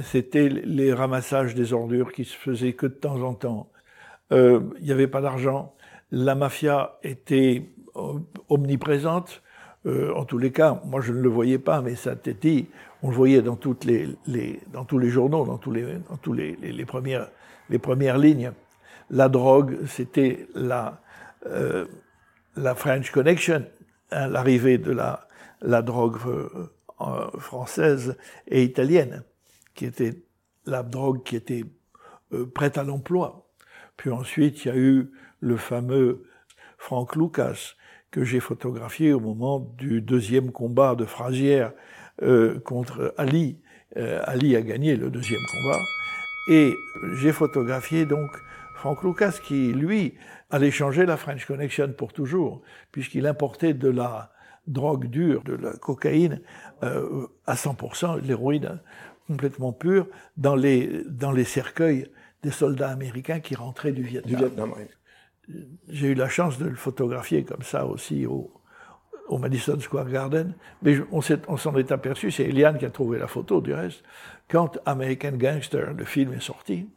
c'était 0.02 0.48
les 0.48 0.92
ramassages 0.92 1.54
des 1.54 1.72
ordures 1.72 2.12
qui 2.12 2.24
se 2.24 2.36
faisaient 2.36 2.72
que 2.72 2.86
de 2.86 2.92
temps 2.92 3.22
en 3.22 3.34
temps. 3.34 3.70
Euh, 4.32 4.60
il 4.78 4.84
n'y 4.84 4.92
avait 4.92 5.06
pas 5.06 5.20
d'argent. 5.20 5.74
La 6.10 6.34
mafia 6.34 6.98
était 7.02 7.70
euh, 7.96 8.18
omniprésente. 8.48 9.42
Euh, 9.86 10.12
en 10.14 10.24
tous 10.24 10.38
les 10.38 10.50
cas, 10.50 10.80
moi 10.84 11.00
je 11.00 11.12
ne 11.12 11.20
le 11.20 11.28
voyais 11.28 11.58
pas, 11.58 11.80
mais 11.80 11.94
ça 11.94 12.14
dit, 12.14 12.66
on 13.02 13.10
le 13.10 13.16
voyait 13.16 13.42
dans, 13.42 13.56
toutes 13.56 13.84
les, 13.84 14.08
les, 14.26 14.60
dans 14.72 14.84
tous 14.84 14.98
les 14.98 15.08
journaux, 15.08 15.46
dans, 15.46 15.58
tous 15.58 15.70
les, 15.70 15.84
dans 16.10 16.16
tous 16.16 16.32
les, 16.32 16.56
les, 16.56 16.84
premières, 16.84 17.28
les 17.70 17.78
premières 17.78 18.18
lignes. 18.18 18.52
La 19.10 19.28
drogue, 19.28 19.78
c'était 19.86 20.48
la, 20.54 21.00
euh, 21.46 21.86
la 22.56 22.74
French 22.74 23.12
Connection, 23.12 23.64
hein, 24.10 24.26
l'arrivée 24.26 24.78
de 24.78 24.90
la, 24.90 25.28
la 25.60 25.82
drogue 25.82 26.18
française 27.38 28.16
et 28.48 28.64
italienne 28.64 29.22
qui 29.76 29.84
était 29.84 30.22
la 30.64 30.82
drogue 30.82 31.22
qui 31.22 31.36
était 31.36 31.64
euh, 32.32 32.46
prête 32.46 32.76
à 32.78 32.82
l'emploi. 32.82 33.48
Puis 33.96 34.10
ensuite, 34.10 34.64
il 34.64 34.68
y 34.68 34.70
a 34.72 34.76
eu 34.76 35.12
le 35.40 35.56
fameux 35.56 36.24
Frank 36.78 37.14
Lucas, 37.14 37.74
que 38.10 38.24
j'ai 38.24 38.40
photographié 38.40 39.12
au 39.12 39.20
moment 39.20 39.60
du 39.60 40.00
deuxième 40.00 40.50
combat 40.50 40.94
de 40.94 41.04
Frazier 41.04 41.68
euh, 42.22 42.58
contre 42.60 43.14
Ali. 43.16 43.60
Euh, 43.96 44.20
Ali 44.24 44.56
a 44.56 44.62
gagné 44.62 44.96
le 44.96 45.10
deuxième 45.10 45.40
combat. 45.52 45.78
Et 46.48 46.74
j'ai 47.14 47.32
photographié 47.32 48.06
donc 48.06 48.30
Frank 48.76 49.02
Lucas 49.02 49.38
qui, 49.42 49.72
lui, 49.72 50.14
allait 50.50 50.70
changer 50.70 51.06
la 51.06 51.16
French 51.16 51.44
Connection 51.46 51.92
pour 51.92 52.12
toujours, 52.12 52.62
puisqu'il 52.92 53.26
importait 53.26 53.74
de 53.74 53.88
la 53.88 54.32
drogue 54.66 55.06
dure, 55.06 55.42
de 55.42 55.54
la 55.54 55.72
cocaïne 55.72 56.40
à 56.82 57.54
100%, 57.54 58.20
de 58.20 58.26
l'héroïne 58.26 58.80
complètement 59.26 59.72
pure, 59.72 60.06
dans 60.36 60.54
les, 60.54 61.02
dans 61.08 61.32
les 61.32 61.44
cercueils 61.44 62.08
des 62.42 62.50
soldats 62.50 62.90
américains 62.90 63.40
qui 63.40 63.54
rentraient 63.54 63.92
du 63.92 64.02
Vietnam. 64.02 64.34
Du 64.34 64.36
Vietnam 64.36 64.72
oui. 64.76 64.84
J'ai 65.88 66.08
eu 66.08 66.14
la 66.14 66.28
chance 66.28 66.58
de 66.58 66.66
le 66.66 66.74
photographier 66.74 67.44
comme 67.44 67.62
ça 67.62 67.86
aussi 67.86 68.26
au, 68.26 68.50
au 69.28 69.38
Madison 69.38 69.78
Square 69.78 70.08
Garden, 70.08 70.54
mais 70.82 70.96
on 71.12 71.20
s'en 71.20 71.76
est, 71.76 71.92
aperçu, 71.92 72.30
c'est 72.30 72.44
Eliane 72.44 72.78
qui 72.78 72.84
a 72.84 72.90
trouvé 72.90 73.18
la 73.18 73.26
photo 73.26 73.60
du 73.60 73.72
reste, 73.72 74.02
quand 74.48 74.78
American 74.84 75.32
Gangster, 75.32 75.92
le 75.96 76.04
film 76.04 76.32
est 76.32 76.42
sorti, 76.42 76.88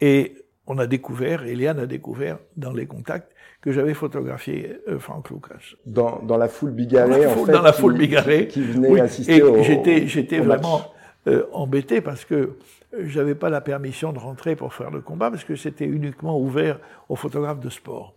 et 0.00 0.36
on 0.66 0.78
a 0.78 0.86
découvert, 0.86 1.44
Eliane 1.44 1.80
a 1.80 1.86
découvert 1.86 2.38
dans 2.56 2.72
les 2.72 2.86
contacts 2.86 3.32
que 3.60 3.72
j'avais 3.72 3.94
photographié 3.94 4.76
euh, 4.88 4.98
Frank 4.98 5.30
Lucas. 5.30 5.76
Dans, 5.86 6.20
dans, 6.20 6.36
la 6.36 6.48
foule 6.48 6.72
bigarrée, 6.72 7.26
en 7.26 7.44
fait. 7.44 7.52
Dans 7.52 7.62
la 7.62 7.72
foule 7.72 7.96
bigarrée. 7.96 8.48
Qui 8.48 8.62
venait 8.62 9.00
assister 9.00 9.36
et 9.36 9.62
J'étais, 9.62 10.06
j'étais 10.08 10.40
vraiment 10.40 10.92
euh, 11.28 11.46
embêté 11.52 12.00
parce 12.00 12.24
que 12.24 12.58
j'avais 12.98 13.36
pas 13.36 13.48
la 13.48 13.60
permission 13.60 14.12
de 14.12 14.18
rentrer 14.18 14.56
pour 14.56 14.74
faire 14.74 14.90
le 14.90 15.00
combat 15.00 15.30
parce 15.30 15.44
que 15.44 15.54
c'était 15.54 15.86
uniquement 15.86 16.40
ouvert 16.40 16.80
aux 17.08 17.16
photographes 17.16 17.60
de 17.60 17.70
sport. 17.70 18.14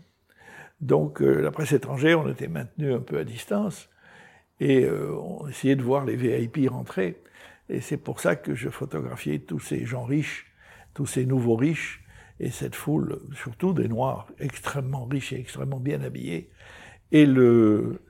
Donc 0.81 1.21
euh, 1.21 1.39
la 1.41 1.51
presse 1.51 1.71
étrangère, 1.71 2.19
on 2.19 2.29
était 2.29 2.47
maintenu 2.47 2.93
un 2.93 2.99
peu 2.99 3.19
à 3.19 3.23
distance 3.23 3.89
et 4.59 4.85
euh, 4.85 5.15
on 5.15 5.47
essayait 5.47 5.75
de 5.75 5.83
voir 5.83 6.03
les 6.03 6.15
VIP 6.15 6.67
rentrer. 6.69 7.21
Et 7.69 7.79
c'est 7.79 7.97
pour 7.97 8.19
ça 8.19 8.35
que 8.35 8.55
je 8.55 8.69
photographiais 8.69 9.39
tous 9.39 9.59
ces 9.59 9.85
gens 9.85 10.03
riches, 10.03 10.51
tous 10.93 11.05
ces 11.05 11.27
nouveaux 11.27 11.55
riches 11.55 12.03
et 12.39 12.49
cette 12.49 12.75
foule, 12.75 13.21
surtout 13.35 13.73
des 13.73 13.87
Noirs, 13.87 14.27
extrêmement 14.39 15.05
riches 15.05 15.31
et 15.31 15.39
extrêmement 15.39 15.79
bien 15.79 16.01
habillés. 16.01 16.49
Et 17.11 17.27
le, 17.27 18.01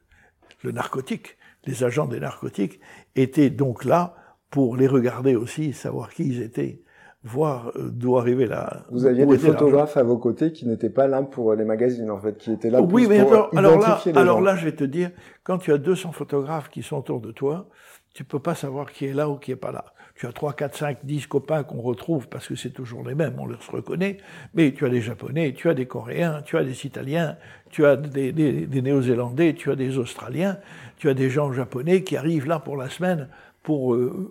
le 0.63 0.71
narcotique, 0.71 1.37
les 1.65 1.83
agents 1.83 2.07
des 2.07 2.19
narcotiques 2.19 2.79
étaient 3.15 3.49
donc 3.49 3.83
là 3.83 4.15
pour 4.49 4.77
les 4.77 4.87
regarder 4.87 5.35
aussi, 5.35 5.73
savoir 5.73 6.09
qui 6.13 6.27
ils 6.27 6.41
étaient 6.41 6.81
voir 7.25 7.71
euh, 7.75 7.89
d'où 7.91 8.17
arrivait 8.17 8.45
la. 8.45 8.85
Vous 8.91 9.05
aviez 9.05 9.25
des 9.25 9.37
photographes 9.37 9.97
à 9.97 10.03
vos 10.03 10.17
côtés 10.17 10.51
qui 10.51 10.67
n'étaient 10.67 10.89
pas 10.89 11.07
là 11.07 11.23
pour 11.23 11.53
les 11.55 11.65
magazines, 11.65 12.09
en 12.11 12.19
fait, 12.19 12.37
qui 12.37 12.51
étaient 12.51 12.69
là 12.69 12.81
oui, 12.81 13.07
mais 13.09 13.19
alors, 13.19 13.49
pour 13.49 13.59
alors 13.59 13.79
là, 13.79 13.87
identifier 13.87 14.13
les 14.13 14.17
alors 14.19 14.37
gens. 14.37 14.43
là, 14.43 14.55
je 14.55 14.65
vais 14.65 14.75
te 14.75 14.83
dire, 14.83 15.11
quand 15.43 15.57
tu 15.57 15.73
as 15.73 15.77
200 15.77 16.11
photographes 16.11 16.69
qui 16.69 16.83
sont 16.83 16.97
autour 16.97 17.19
de 17.19 17.31
toi, 17.31 17.67
tu 18.13 18.23
peux 18.23 18.39
pas 18.39 18.55
savoir 18.55 18.91
qui 18.91 19.05
est 19.05 19.13
là 19.13 19.27
ou 19.27 19.37
qui 19.37 19.51
est 19.51 19.57
pas 19.57 19.71
là. 19.71 19.85
Tu 20.13 20.25
as 20.27 20.31
3, 20.31 20.53
4, 20.53 20.77
5, 20.77 20.97
10 21.03 21.27
copains 21.27 21.63
qu'on 21.63 21.81
retrouve 21.81 22.29
parce 22.29 22.47
que 22.47 22.55
c'est 22.55 22.69
toujours 22.69 23.05
les 23.05 23.15
mêmes, 23.15 23.35
on 23.37 23.47
les 23.47 23.57
reconnaît, 23.69 24.15
mais 24.53 24.71
tu 24.71 24.85
as 24.85 24.89
des 24.89 25.01
Japonais, 25.01 25.51
tu 25.51 25.67
as 25.67 25.73
des 25.73 25.87
Coréens, 25.87 26.41
tu 26.45 26.57
as 26.57 26.63
des 26.63 26.85
Italiens, 26.85 27.35
tu 27.69 27.85
as 27.85 27.97
des, 27.97 28.31
des, 28.31 28.65
des 28.65 28.81
Néo-Zélandais, 28.81 29.55
tu 29.55 29.71
as 29.71 29.75
des 29.75 29.97
Australiens, 29.97 30.57
tu 30.95 31.09
as 31.09 31.13
des 31.13 31.29
gens 31.29 31.51
japonais 31.51 32.03
qui 32.03 32.15
arrivent 32.15 32.47
là 32.47 32.59
pour 32.59 32.77
la 32.77 32.87
semaine 32.87 33.27
pour 33.65 33.95
euh, 33.95 34.29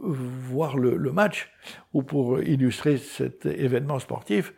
voir 0.49 0.79
le, 0.79 0.97
le, 0.97 1.11
match 1.11 1.51
ou 1.92 2.03
pour 2.05 2.40
illustrer 2.40 2.99
cet 2.99 3.47
événement 3.47 3.99
sportif. 3.99 4.55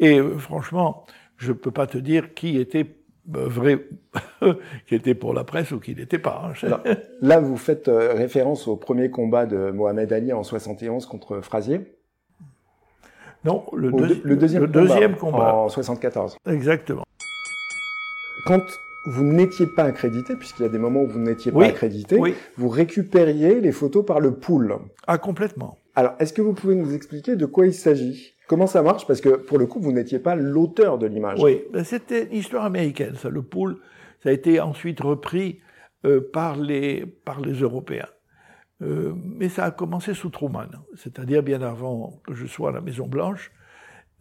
Et 0.00 0.18
euh, 0.18 0.36
franchement, 0.36 1.06
je 1.36 1.52
peux 1.52 1.70
pas 1.70 1.86
te 1.86 1.96
dire 1.96 2.34
qui 2.34 2.58
était 2.58 2.96
euh, 3.36 3.46
vrai, 3.46 3.86
qui 4.88 4.96
était 4.96 5.14
pour 5.14 5.32
la 5.32 5.44
presse 5.44 5.70
ou 5.70 5.78
qui 5.78 5.94
n'était 5.94 6.18
pas. 6.18 6.42
Hein. 6.44 6.52
Alors, 6.66 6.80
là, 7.22 7.38
vous 7.38 7.56
faites 7.56 7.88
référence 7.88 8.66
au 8.66 8.74
premier 8.74 9.10
combat 9.10 9.46
de 9.46 9.70
Mohamed 9.70 10.12
Ali 10.12 10.32
en 10.32 10.42
71 10.42 11.06
contre 11.06 11.40
Frazier. 11.40 11.80
Non, 13.44 13.64
le, 13.74 13.92
deuxi- 13.92 14.08
deux- 14.08 14.20
le 14.24 14.36
deuxième, 14.36 14.62
le 14.62 14.68
combat, 14.68 14.80
deuxième 14.80 15.16
combat. 15.16 15.54
en 15.54 15.68
74. 15.68 16.36
Exactement. 16.50 17.04
Quand 18.48 18.60
vous 19.06 19.24
n'étiez 19.24 19.66
pas 19.66 19.84
accrédité, 19.84 20.34
puisqu'il 20.36 20.62
y 20.62 20.66
a 20.66 20.68
des 20.68 20.78
moments 20.78 21.02
où 21.02 21.06
vous 21.08 21.18
n'étiez 21.18 21.52
Oui, 21.52 21.64
pas 21.66 21.70
accrédité, 21.70 22.18
Oui, 22.18 22.34
vous 22.56 22.68
récupériez 22.68 23.60
les 23.60 23.72
photos 23.72 24.04
par 24.04 24.20
le 24.20 24.34
pool. 24.34 24.76
ah 25.06 25.18
complètement. 25.18 25.78
Alors, 25.94 26.14
est-ce 26.18 26.32
que 26.32 26.42
vous 26.42 26.52
pouvez 26.52 26.74
nous 26.74 26.92
expliquer 26.94 27.36
de 27.36 27.46
quoi 27.46 27.66
il 27.66 27.72
s'agit? 27.72 28.34
Comment 28.48 28.66
ça 28.66 28.82
marche? 28.82 29.06
Parce 29.06 29.20
que 29.20 29.30
pour 29.30 29.58
le 29.58 29.66
coup, 29.66 29.80
vous 29.80 29.92
n'étiez 29.92 30.18
pas 30.18 30.34
l'auteur 30.34 30.98
de 30.98 31.06
l'image. 31.06 31.42
Oui, 31.42 31.62
ben, 31.72 31.84
c'était 31.84 32.24
une 32.26 32.36
histoire 32.36 32.64
américaine, 32.64 33.14
ça. 33.16 33.28
Le 33.30 33.42
pool, 33.42 33.78
ça 34.22 34.28
a 34.28 34.32
été 34.32 34.60
ensuite 34.60 35.00
repris 35.00 35.60
euh, 36.04 36.20
par, 36.32 36.56
les, 36.56 37.06
par 37.06 37.40
les 37.40 37.54
Européens. 37.54 38.08
Euh, 38.82 39.14
mais 39.16 39.48
ça 39.48 39.64
a 39.64 39.70
commencé 39.70 40.12
sous 40.12 40.28
Truman, 40.28 40.68
c'est-à-dire 40.96 41.42
bien 41.42 41.62
avant 41.62 42.20
que 42.26 42.34
je 42.34 42.44
sois 42.46 42.68
à 42.68 42.72
la 42.72 42.82
Maison 42.82 43.06
Blanche. 43.06 43.50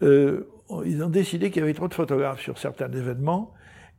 Euh, 0.01 0.47
ils 0.85 1.03
ont 1.03 1.09
décidé 1.09 1.51
qu'il 1.51 1.59
y 1.59 1.63
avait 1.63 1.73
trop 1.73 1.89
de 1.89 1.93
photographes 1.93 2.41
sur 2.41 2.57
certains 2.57 2.89
événements 2.91 3.51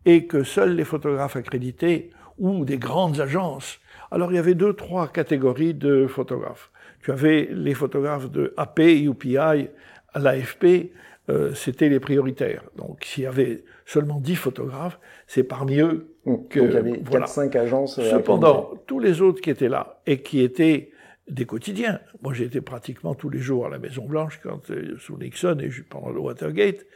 et 0.07 0.27
que 0.27 0.43
seuls 0.45 0.75
les 0.75 0.85
photographes 0.85 1.37
accrédités 1.37 2.11
ou 2.39 2.65
des 2.65 2.79
grandes 2.79 3.21
agences. 3.21 3.79
Alors 4.11 4.33
il 4.33 4.37
y 4.37 4.39
avait 4.39 4.55
deux, 4.55 4.73
trois 4.73 5.09
catégories 5.09 5.75
de 5.75 6.07
photographes. 6.07 6.71
Tu 7.03 7.11
avais 7.13 7.49
les 7.53 7.75
photographes 7.75 8.31
de 8.31 8.55
AP, 8.57 8.81
UPI, 8.81 9.37
à 9.39 10.19
l'AFP, 10.19 10.93
euh, 11.29 11.53
c'était 11.55 11.89
les 11.89 12.01
prioritaires. 12.01 12.63
Donc 12.77 13.05
s'il 13.05 13.25
y 13.25 13.27
avait 13.27 13.65
seulement 13.85 14.21
10 14.21 14.37
photographes, 14.37 14.99
c'est 15.27 15.43
parmi 15.45 15.79
eux 15.81 16.15
Donc, 16.25 16.49
que- 16.51 16.61
il 16.61 16.73
y 16.73 16.77
avait 16.77 17.01
voilà. 17.05 17.27
4-5 17.27 17.57
agences. 17.57 18.01
Cependant, 18.01 18.75
tous 18.87 19.01
les 19.01 19.21
autres 19.23 19.41
qui 19.41 19.51
étaient 19.51 19.69
là 19.69 20.01
et 20.07 20.23
qui 20.23 20.41
étaient 20.41 20.91
des 21.29 21.45
quotidiens, 21.45 21.99
moi 22.23 22.33
j'étais 22.33 22.61
pratiquement 22.61 23.15
tous 23.17 23.29
les 23.31 23.41
jours 23.41 23.67
à 23.67 23.69
la 23.71 23.79
Maison 23.81 24.05
Blanche 24.07 24.39
quand 24.43 24.71
euh, 24.71 24.97
sous 25.01 25.17
Nixon 25.19 25.59
et 25.61 25.71
pendant 25.89 26.11
le 26.11 26.21
Watergate, 26.21 26.87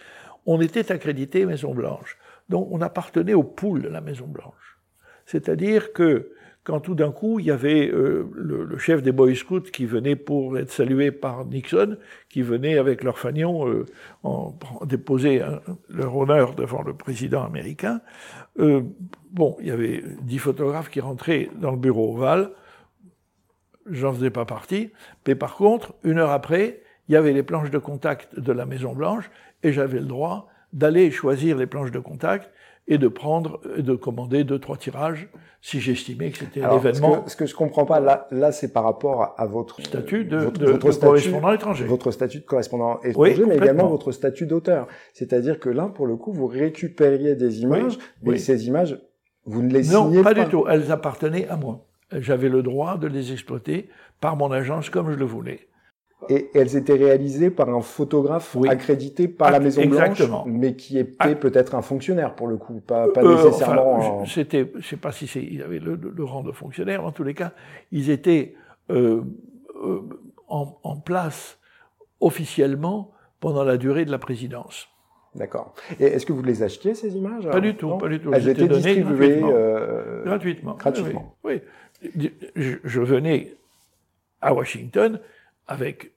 on 0.46 0.60
était 0.60 0.92
accrédité 0.92 1.44
Maison 1.46 1.74
Blanche. 1.74 2.16
Donc 2.50 2.68
on 2.72 2.82
appartenait 2.82 3.34
au 3.34 3.44
pool 3.44 3.82
de 3.82 3.88
la 3.88 4.00
Maison 4.00 4.26
Blanche. 4.26 4.78
C'est-à-dire 5.24 5.92
que 5.92 6.32
quand 6.64 6.80
tout 6.80 6.96
d'un 6.96 7.12
coup 7.12 7.38
il 7.38 7.46
y 7.46 7.50
avait 7.52 7.88
euh, 7.88 8.28
le, 8.34 8.76
chef 8.76 9.02
des 9.02 9.12
Boy 9.12 9.36
Scouts 9.36 9.70
qui 9.72 9.86
venait 9.86 10.16
pour 10.16 10.58
être 10.58 10.72
salué 10.72 11.12
par 11.12 11.46
Nixon, 11.46 11.96
qui 12.28 12.42
venait 12.42 12.76
avec 12.76 13.04
leur 13.04 13.18
fanion 13.18 13.68
euh, 13.68 13.86
déposer 14.84 15.42
leur 15.88 16.16
honneur 16.16 16.54
devant 16.54 16.82
le 16.82 16.92
président 16.92 17.44
américain, 17.44 18.00
euh, 18.58 18.82
bon, 19.30 19.56
il 19.60 19.68
y 19.68 19.70
avait 19.70 20.02
dix 20.22 20.38
photographes 20.38 20.90
qui 20.90 21.00
rentraient 21.00 21.48
dans 21.54 21.70
le 21.70 21.78
bureau 21.78 22.16
ovale. 22.16 22.50
J'en 23.86 24.12
faisais 24.12 24.30
pas 24.30 24.44
partie. 24.44 24.90
Mais 25.26 25.36
par 25.36 25.54
contre, 25.54 25.94
une 26.02 26.18
heure 26.18 26.30
après, 26.30 26.82
il 27.08 27.12
y 27.14 27.16
avait 27.16 27.32
les 27.32 27.42
planches 27.44 27.70
de 27.70 27.78
contact 27.78 28.38
de 28.38 28.52
la 28.52 28.66
Maison 28.66 28.92
Blanche 28.92 29.30
et 29.62 29.72
j'avais 29.72 30.00
le 30.00 30.06
droit 30.06 30.49
d'aller 30.72 31.10
choisir 31.10 31.56
les 31.56 31.66
planches 31.66 31.90
de 31.90 31.98
contact 31.98 32.50
et 32.88 32.98
de 32.98 33.08
prendre, 33.08 33.60
de 33.78 33.94
commander 33.94 34.44
deux, 34.44 34.58
trois 34.58 34.76
tirages 34.76 35.28
si 35.62 35.80
j'estimais 35.80 36.30
que 36.30 36.38
c'était 36.38 36.62
un 36.62 36.76
événement 36.76 37.22
ce 37.26 37.36
que 37.36 37.44
je 37.46 37.54
comprends 37.54 37.84
pas, 37.84 38.00
là, 38.00 38.26
là 38.30 38.50
c'est 38.50 38.72
par 38.72 38.82
rapport 38.84 39.34
à, 39.36 39.46
votre 39.46 39.80
statut 39.82 40.24
de, 40.24 40.38
votre, 40.38 40.60
de- 40.60 40.66
votre 40.66 40.86
de 40.86 40.92
statut, 40.92 41.06
correspondant 41.06 41.52
étranger. 41.52 41.84
votre 41.84 42.10
statut 42.10 42.38
de 42.38 42.44
correspondant 42.44 42.98
étranger, 43.02 43.44
mais 43.46 43.56
également 43.56 43.86
votre 43.88 44.10
statut 44.10 44.46
d'auteur. 44.46 44.88
C'est-à-dire 45.12 45.60
que 45.60 45.68
là, 45.68 45.86
pour 45.94 46.06
le 46.06 46.16
coup, 46.16 46.32
vous 46.32 46.46
récupériez 46.46 47.34
des 47.36 47.60
images, 47.60 47.98
mais 48.22 48.32
oui. 48.32 48.40
ces 48.40 48.66
images, 48.66 48.98
vous 49.44 49.62
ne 49.62 49.72
les 49.72 49.82
Non, 49.90 50.06
signez 50.10 50.22
pas 50.22 50.34
pas. 50.34 50.44
du 50.44 50.50
tout. 50.50 50.64
Elles 50.68 50.90
appartenaient 50.90 51.46
à 51.48 51.56
moi. 51.56 51.86
J'avais 52.12 52.48
le 52.48 52.62
droit 52.62 52.96
de 52.96 53.06
les 53.06 53.32
exploiter 53.32 53.88
par 54.20 54.36
mon 54.36 54.50
agence 54.50 54.90
comme 54.90 55.12
je 55.12 55.16
le 55.16 55.24
voulais. 55.24 55.68
Et 56.28 56.50
elles 56.54 56.76
étaient 56.76 56.94
réalisées 56.94 57.50
par 57.50 57.68
un 57.70 57.80
photographe 57.80 58.54
Oui. 58.54 58.68
accrédité 58.68 59.26
par 59.26 59.48
Ah, 59.48 59.52
la 59.52 59.60
Maison 59.60 59.80
exactement. 59.80 60.42
Blanche, 60.44 60.54
mais 60.58 60.76
qui 60.76 60.98
était 60.98 61.34
peut-être 61.34 61.74
un 61.74 61.82
fonctionnaire 61.82 62.34
pour 62.34 62.46
le 62.46 62.56
coup, 62.58 62.80
pas, 62.80 63.08
pas 63.08 63.22
Euh, 63.22 63.36
nécessairement. 63.36 63.94
enfin, 63.96 64.20
un- 64.20 64.24
je- 64.24 64.32
C'était, 64.34 64.70
je 64.76 64.86
sais 64.86 64.96
pas 64.98 65.12
si 65.12 65.26
c'est, 65.26 65.42
ils 65.42 65.62
avaient 65.62 65.78
le, 65.78 65.94
le- 65.96 66.10
le 66.14 66.24
rang 66.24 66.42
de 66.42 66.52
fonctionnaire. 66.52 67.04
En 67.04 67.10
tous 67.10 67.24
les 67.24 67.34
cas, 67.34 67.52
ils 67.90 68.10
étaient 68.10 68.54
euh, 68.90 69.22
euh, 69.82 70.00
en, 70.48 70.76
en 70.82 70.96
place 70.96 71.58
officiellement 72.20 73.12
pendant 73.40 73.64
la 73.64 73.76
durée 73.76 74.04
de 74.04 74.10
la 74.10 74.18
présidence. 74.18 74.88
D'accord. 75.34 75.74
Et 76.00 76.04
est-ce 76.06 76.26
que 76.26 76.32
vous 76.32 76.42
les 76.42 76.62
achetiez 76.62 76.94
ces 76.94 77.16
images 77.16 77.48
Pas 77.48 77.60
du 77.60 77.76
tout, 77.76 77.96
pas 77.96 78.08
du 78.08 78.20
tout. 78.20 78.32
Elles 78.34 78.48
étaient 78.48 78.66
distribuées 78.68 79.40
gratuitement. 79.40 80.22
Gratuitement. 80.24 80.74
gratuitement. 80.74 81.36
Oui. 81.44 81.60
oui. 82.16 82.32
Je, 82.56 82.74
je 82.82 83.00
venais 83.00 83.54
à 84.40 84.52
Washington 84.54 85.20
avec 85.70 86.12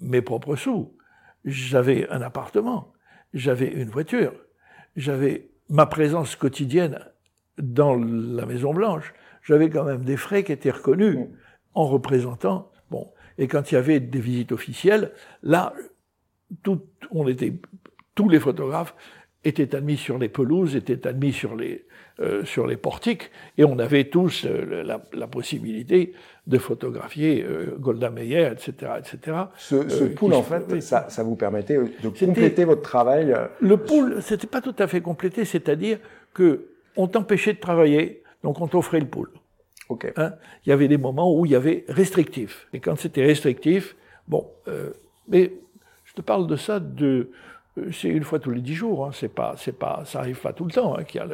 mes 0.00 0.22
propres 0.22 0.56
sous. 0.56 0.96
J'avais 1.44 2.08
un 2.08 2.22
appartement, 2.22 2.92
j'avais 3.34 3.68
une 3.68 3.90
voiture, 3.90 4.32
j'avais 4.96 5.50
ma 5.68 5.86
présence 5.86 6.36
quotidienne 6.36 6.98
dans 7.58 7.94
la 7.94 8.46
Maison 8.46 8.72
Blanche. 8.72 9.12
J'avais 9.42 9.68
quand 9.68 9.84
même 9.84 10.04
des 10.04 10.16
frais 10.16 10.42
qui 10.42 10.52
étaient 10.52 10.70
reconnus 10.70 11.18
Mm. 11.18 11.26
en 11.74 11.86
représentant. 11.86 12.70
Bon, 12.90 13.12
et 13.38 13.46
quand 13.46 13.70
il 13.70 13.74
y 13.74 13.78
avait 13.78 14.00
des 14.00 14.20
visites 14.20 14.52
officielles, 14.52 15.12
là, 15.42 15.74
tout, 16.62 16.82
on 17.10 17.28
était 17.28 17.54
tous 18.14 18.28
les 18.28 18.40
photographes 18.40 18.94
étaient 19.44 19.74
admis 19.74 19.96
sur 19.96 20.18
les 20.18 20.28
pelouses, 20.28 20.76
étaient 20.76 21.06
admis 21.06 21.32
sur 21.32 21.56
les, 21.56 21.84
euh, 22.20 22.44
sur 22.44 22.66
les 22.66 22.76
portiques, 22.76 23.30
et 23.58 23.64
on 23.64 23.78
avait 23.78 24.04
tous 24.04 24.44
euh, 24.46 24.84
la, 24.84 25.26
possibilité 25.26 26.12
de 26.46 26.58
photographier 26.58 27.42
euh, 27.42 27.76
Golda 27.78 28.10
Meir, 28.10 28.52
etc. 28.52 28.92
etc. 28.98 29.36
Ce, 29.56 29.88
ce 29.88 30.04
pool, 30.04 30.34
en 30.34 30.42
fait, 30.42 30.80
ça, 30.80 31.06
ça, 31.08 31.22
vous 31.22 31.36
permettait 31.36 31.78
de 31.78 32.08
compléter 32.08 32.64
votre 32.64 32.82
travail 32.82 33.34
Le 33.60 33.76
pool, 33.76 34.22
c'était 34.22 34.46
pas 34.46 34.60
tout 34.60 34.76
à 34.78 34.86
fait 34.86 35.00
complété, 35.00 35.44
c'est-à-dire 35.44 35.98
que 36.34 36.68
on 36.96 37.08
t'empêchait 37.08 37.54
de 37.54 37.60
travailler, 37.60 38.22
donc 38.42 38.60
on 38.60 38.68
t'offrait 38.68 39.00
le 39.00 39.06
pool. 39.06 39.30
Okay. 39.88 40.12
Hein 40.16 40.34
il 40.64 40.70
y 40.70 40.72
avait 40.72 40.88
des 40.88 40.98
moments 40.98 41.34
où 41.36 41.46
il 41.46 41.52
y 41.52 41.56
avait 41.56 41.84
restrictif, 41.88 42.68
et 42.72 42.80
quand 42.80 42.96
c'était 42.96 43.24
restrictif, 43.24 43.96
bon, 44.28 44.46
mais 45.28 45.52
je 46.12 46.16
te 46.16 46.20
parle 46.20 46.46
de 46.46 46.56
ça 46.56 46.78
de 46.78 47.06
euh, 47.06 47.32
c'est 47.90 48.08
une 48.08 48.24
fois 48.24 48.38
tous 48.38 48.50
les 48.50 48.60
dix 48.60 48.74
jours. 48.74 49.06
Hein. 49.06 49.10
C'est 49.12 49.32
pas, 49.32 49.54
c'est 49.56 49.78
pas, 49.78 50.02
ça 50.04 50.20
arrive 50.20 50.40
pas 50.40 50.52
tout 50.52 50.64
le 50.64 50.72
temps 50.72 50.96
hein, 50.96 51.04
qu'il 51.04 51.20
y 51.20 51.24
a 51.24 51.28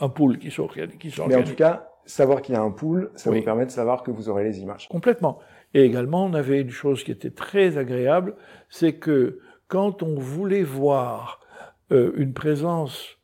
un 0.00 0.08
pool 0.08 0.38
qui 0.38 0.50
sort, 0.50 0.74
qui 0.98 1.10
sort. 1.10 1.28
Mais 1.28 1.36
en 1.36 1.42
tout 1.42 1.54
cas, 1.54 1.88
savoir 2.04 2.42
qu'il 2.42 2.54
y 2.54 2.58
a 2.58 2.62
un 2.62 2.70
pool, 2.70 3.10
ça 3.14 3.30
vous 3.30 3.42
permet 3.42 3.66
de 3.66 3.70
savoir 3.70 4.02
que 4.02 4.10
vous 4.10 4.28
aurez 4.28 4.44
les 4.44 4.60
images. 4.60 4.88
Complètement. 4.88 5.38
Et 5.74 5.82
également, 5.82 6.24
on 6.24 6.34
avait 6.34 6.60
une 6.60 6.70
chose 6.70 7.04
qui 7.04 7.12
était 7.12 7.30
très 7.30 7.78
agréable, 7.78 8.34
c'est 8.68 8.94
que 8.94 9.38
quand 9.68 10.02
on 10.02 10.18
voulait 10.18 10.64
voir 10.64 11.40
euh, 11.92 12.12
une 12.16 12.32
présence 12.32 13.18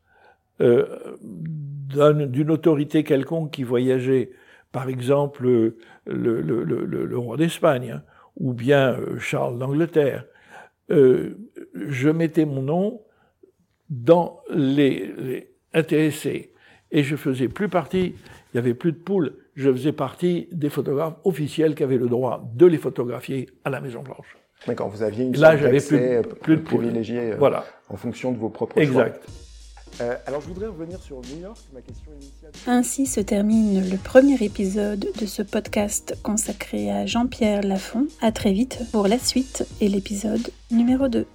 euh, 0.61 0.85
d'une 1.19 2.49
autorité 2.49 3.03
quelconque 3.03 3.51
qui 3.51 3.63
voyageait, 3.63 4.31
par 4.71 4.89
exemple 4.89 5.43
le, 5.43 5.77
le, 6.05 6.41
le, 6.41 6.63
le 6.63 7.17
roi 7.17 7.37
d'Espagne, 7.37 7.91
hein, 7.97 8.03
ou 8.37 8.53
bien 8.53 8.93
euh, 8.93 9.19
Charles 9.19 9.59
d'Angleterre, 9.59 10.23
euh, 10.23 10.36
je 10.89 12.09
mettais 12.09 12.45
mon 12.45 12.61
nom 12.61 13.01
dans 13.89 14.41
les, 14.49 15.49
intéressés. 15.73 16.51
Et 16.91 17.03
je 17.03 17.15
faisais 17.15 17.49
plus 17.49 17.67
partie, 17.67 18.15
il 18.15 18.55
n'y 18.55 18.59
avait 18.59 18.73
plus 18.73 18.93
de 18.93 18.97
poules, 18.97 19.33
je 19.55 19.69
faisais 19.71 19.91
partie 19.91 20.47
des 20.51 20.69
photographes 20.69 21.17
officiels 21.25 21.75
qui 21.75 21.83
avaient 21.83 21.97
le 21.97 22.07
droit 22.07 22.49
de 22.55 22.65
les 22.65 22.77
photographier 22.77 23.49
à 23.65 23.69
la 23.69 23.81
Maison 23.81 24.03
Blanche. 24.03 24.37
D'accord, 24.65 24.89
vous 24.89 25.03
aviez 25.03 25.25
une 25.25 25.37
Là, 25.37 25.57
j'avais 25.57 25.79
plus, 25.79 26.37
plus 26.41 26.57
de 26.57 26.61
privilégié 26.61 27.33
voilà. 27.37 27.65
en 27.89 27.97
fonction 27.97 28.31
de 28.31 28.37
vos 28.37 28.49
propres 28.49 28.77
exact. 28.79 29.23
choix. 29.25 29.33
Euh, 29.99 30.15
alors 30.27 30.41
je 30.41 30.47
voudrais 30.47 30.67
revenir 30.67 31.01
sur 31.01 31.21
New 31.21 31.41
York, 31.41 31.57
ma 31.73 31.81
question 31.81 32.11
initiale. 32.13 32.51
Ainsi 32.67 33.07
se 33.07 33.19
termine 33.19 33.89
le 33.89 33.97
premier 33.97 34.35
épisode 34.43 35.09
de 35.19 35.25
ce 35.25 35.41
podcast 35.41 36.15
consacré 36.23 36.91
à 36.91 37.05
Jean-Pierre 37.05 37.63
Lafont. 37.63 38.07
A 38.21 38.31
très 38.31 38.51
vite 38.51 38.79
pour 38.91 39.07
la 39.07 39.17
suite 39.17 39.67
et 39.81 39.89
l'épisode 39.89 40.51
numéro 40.71 41.07
2. 41.07 41.25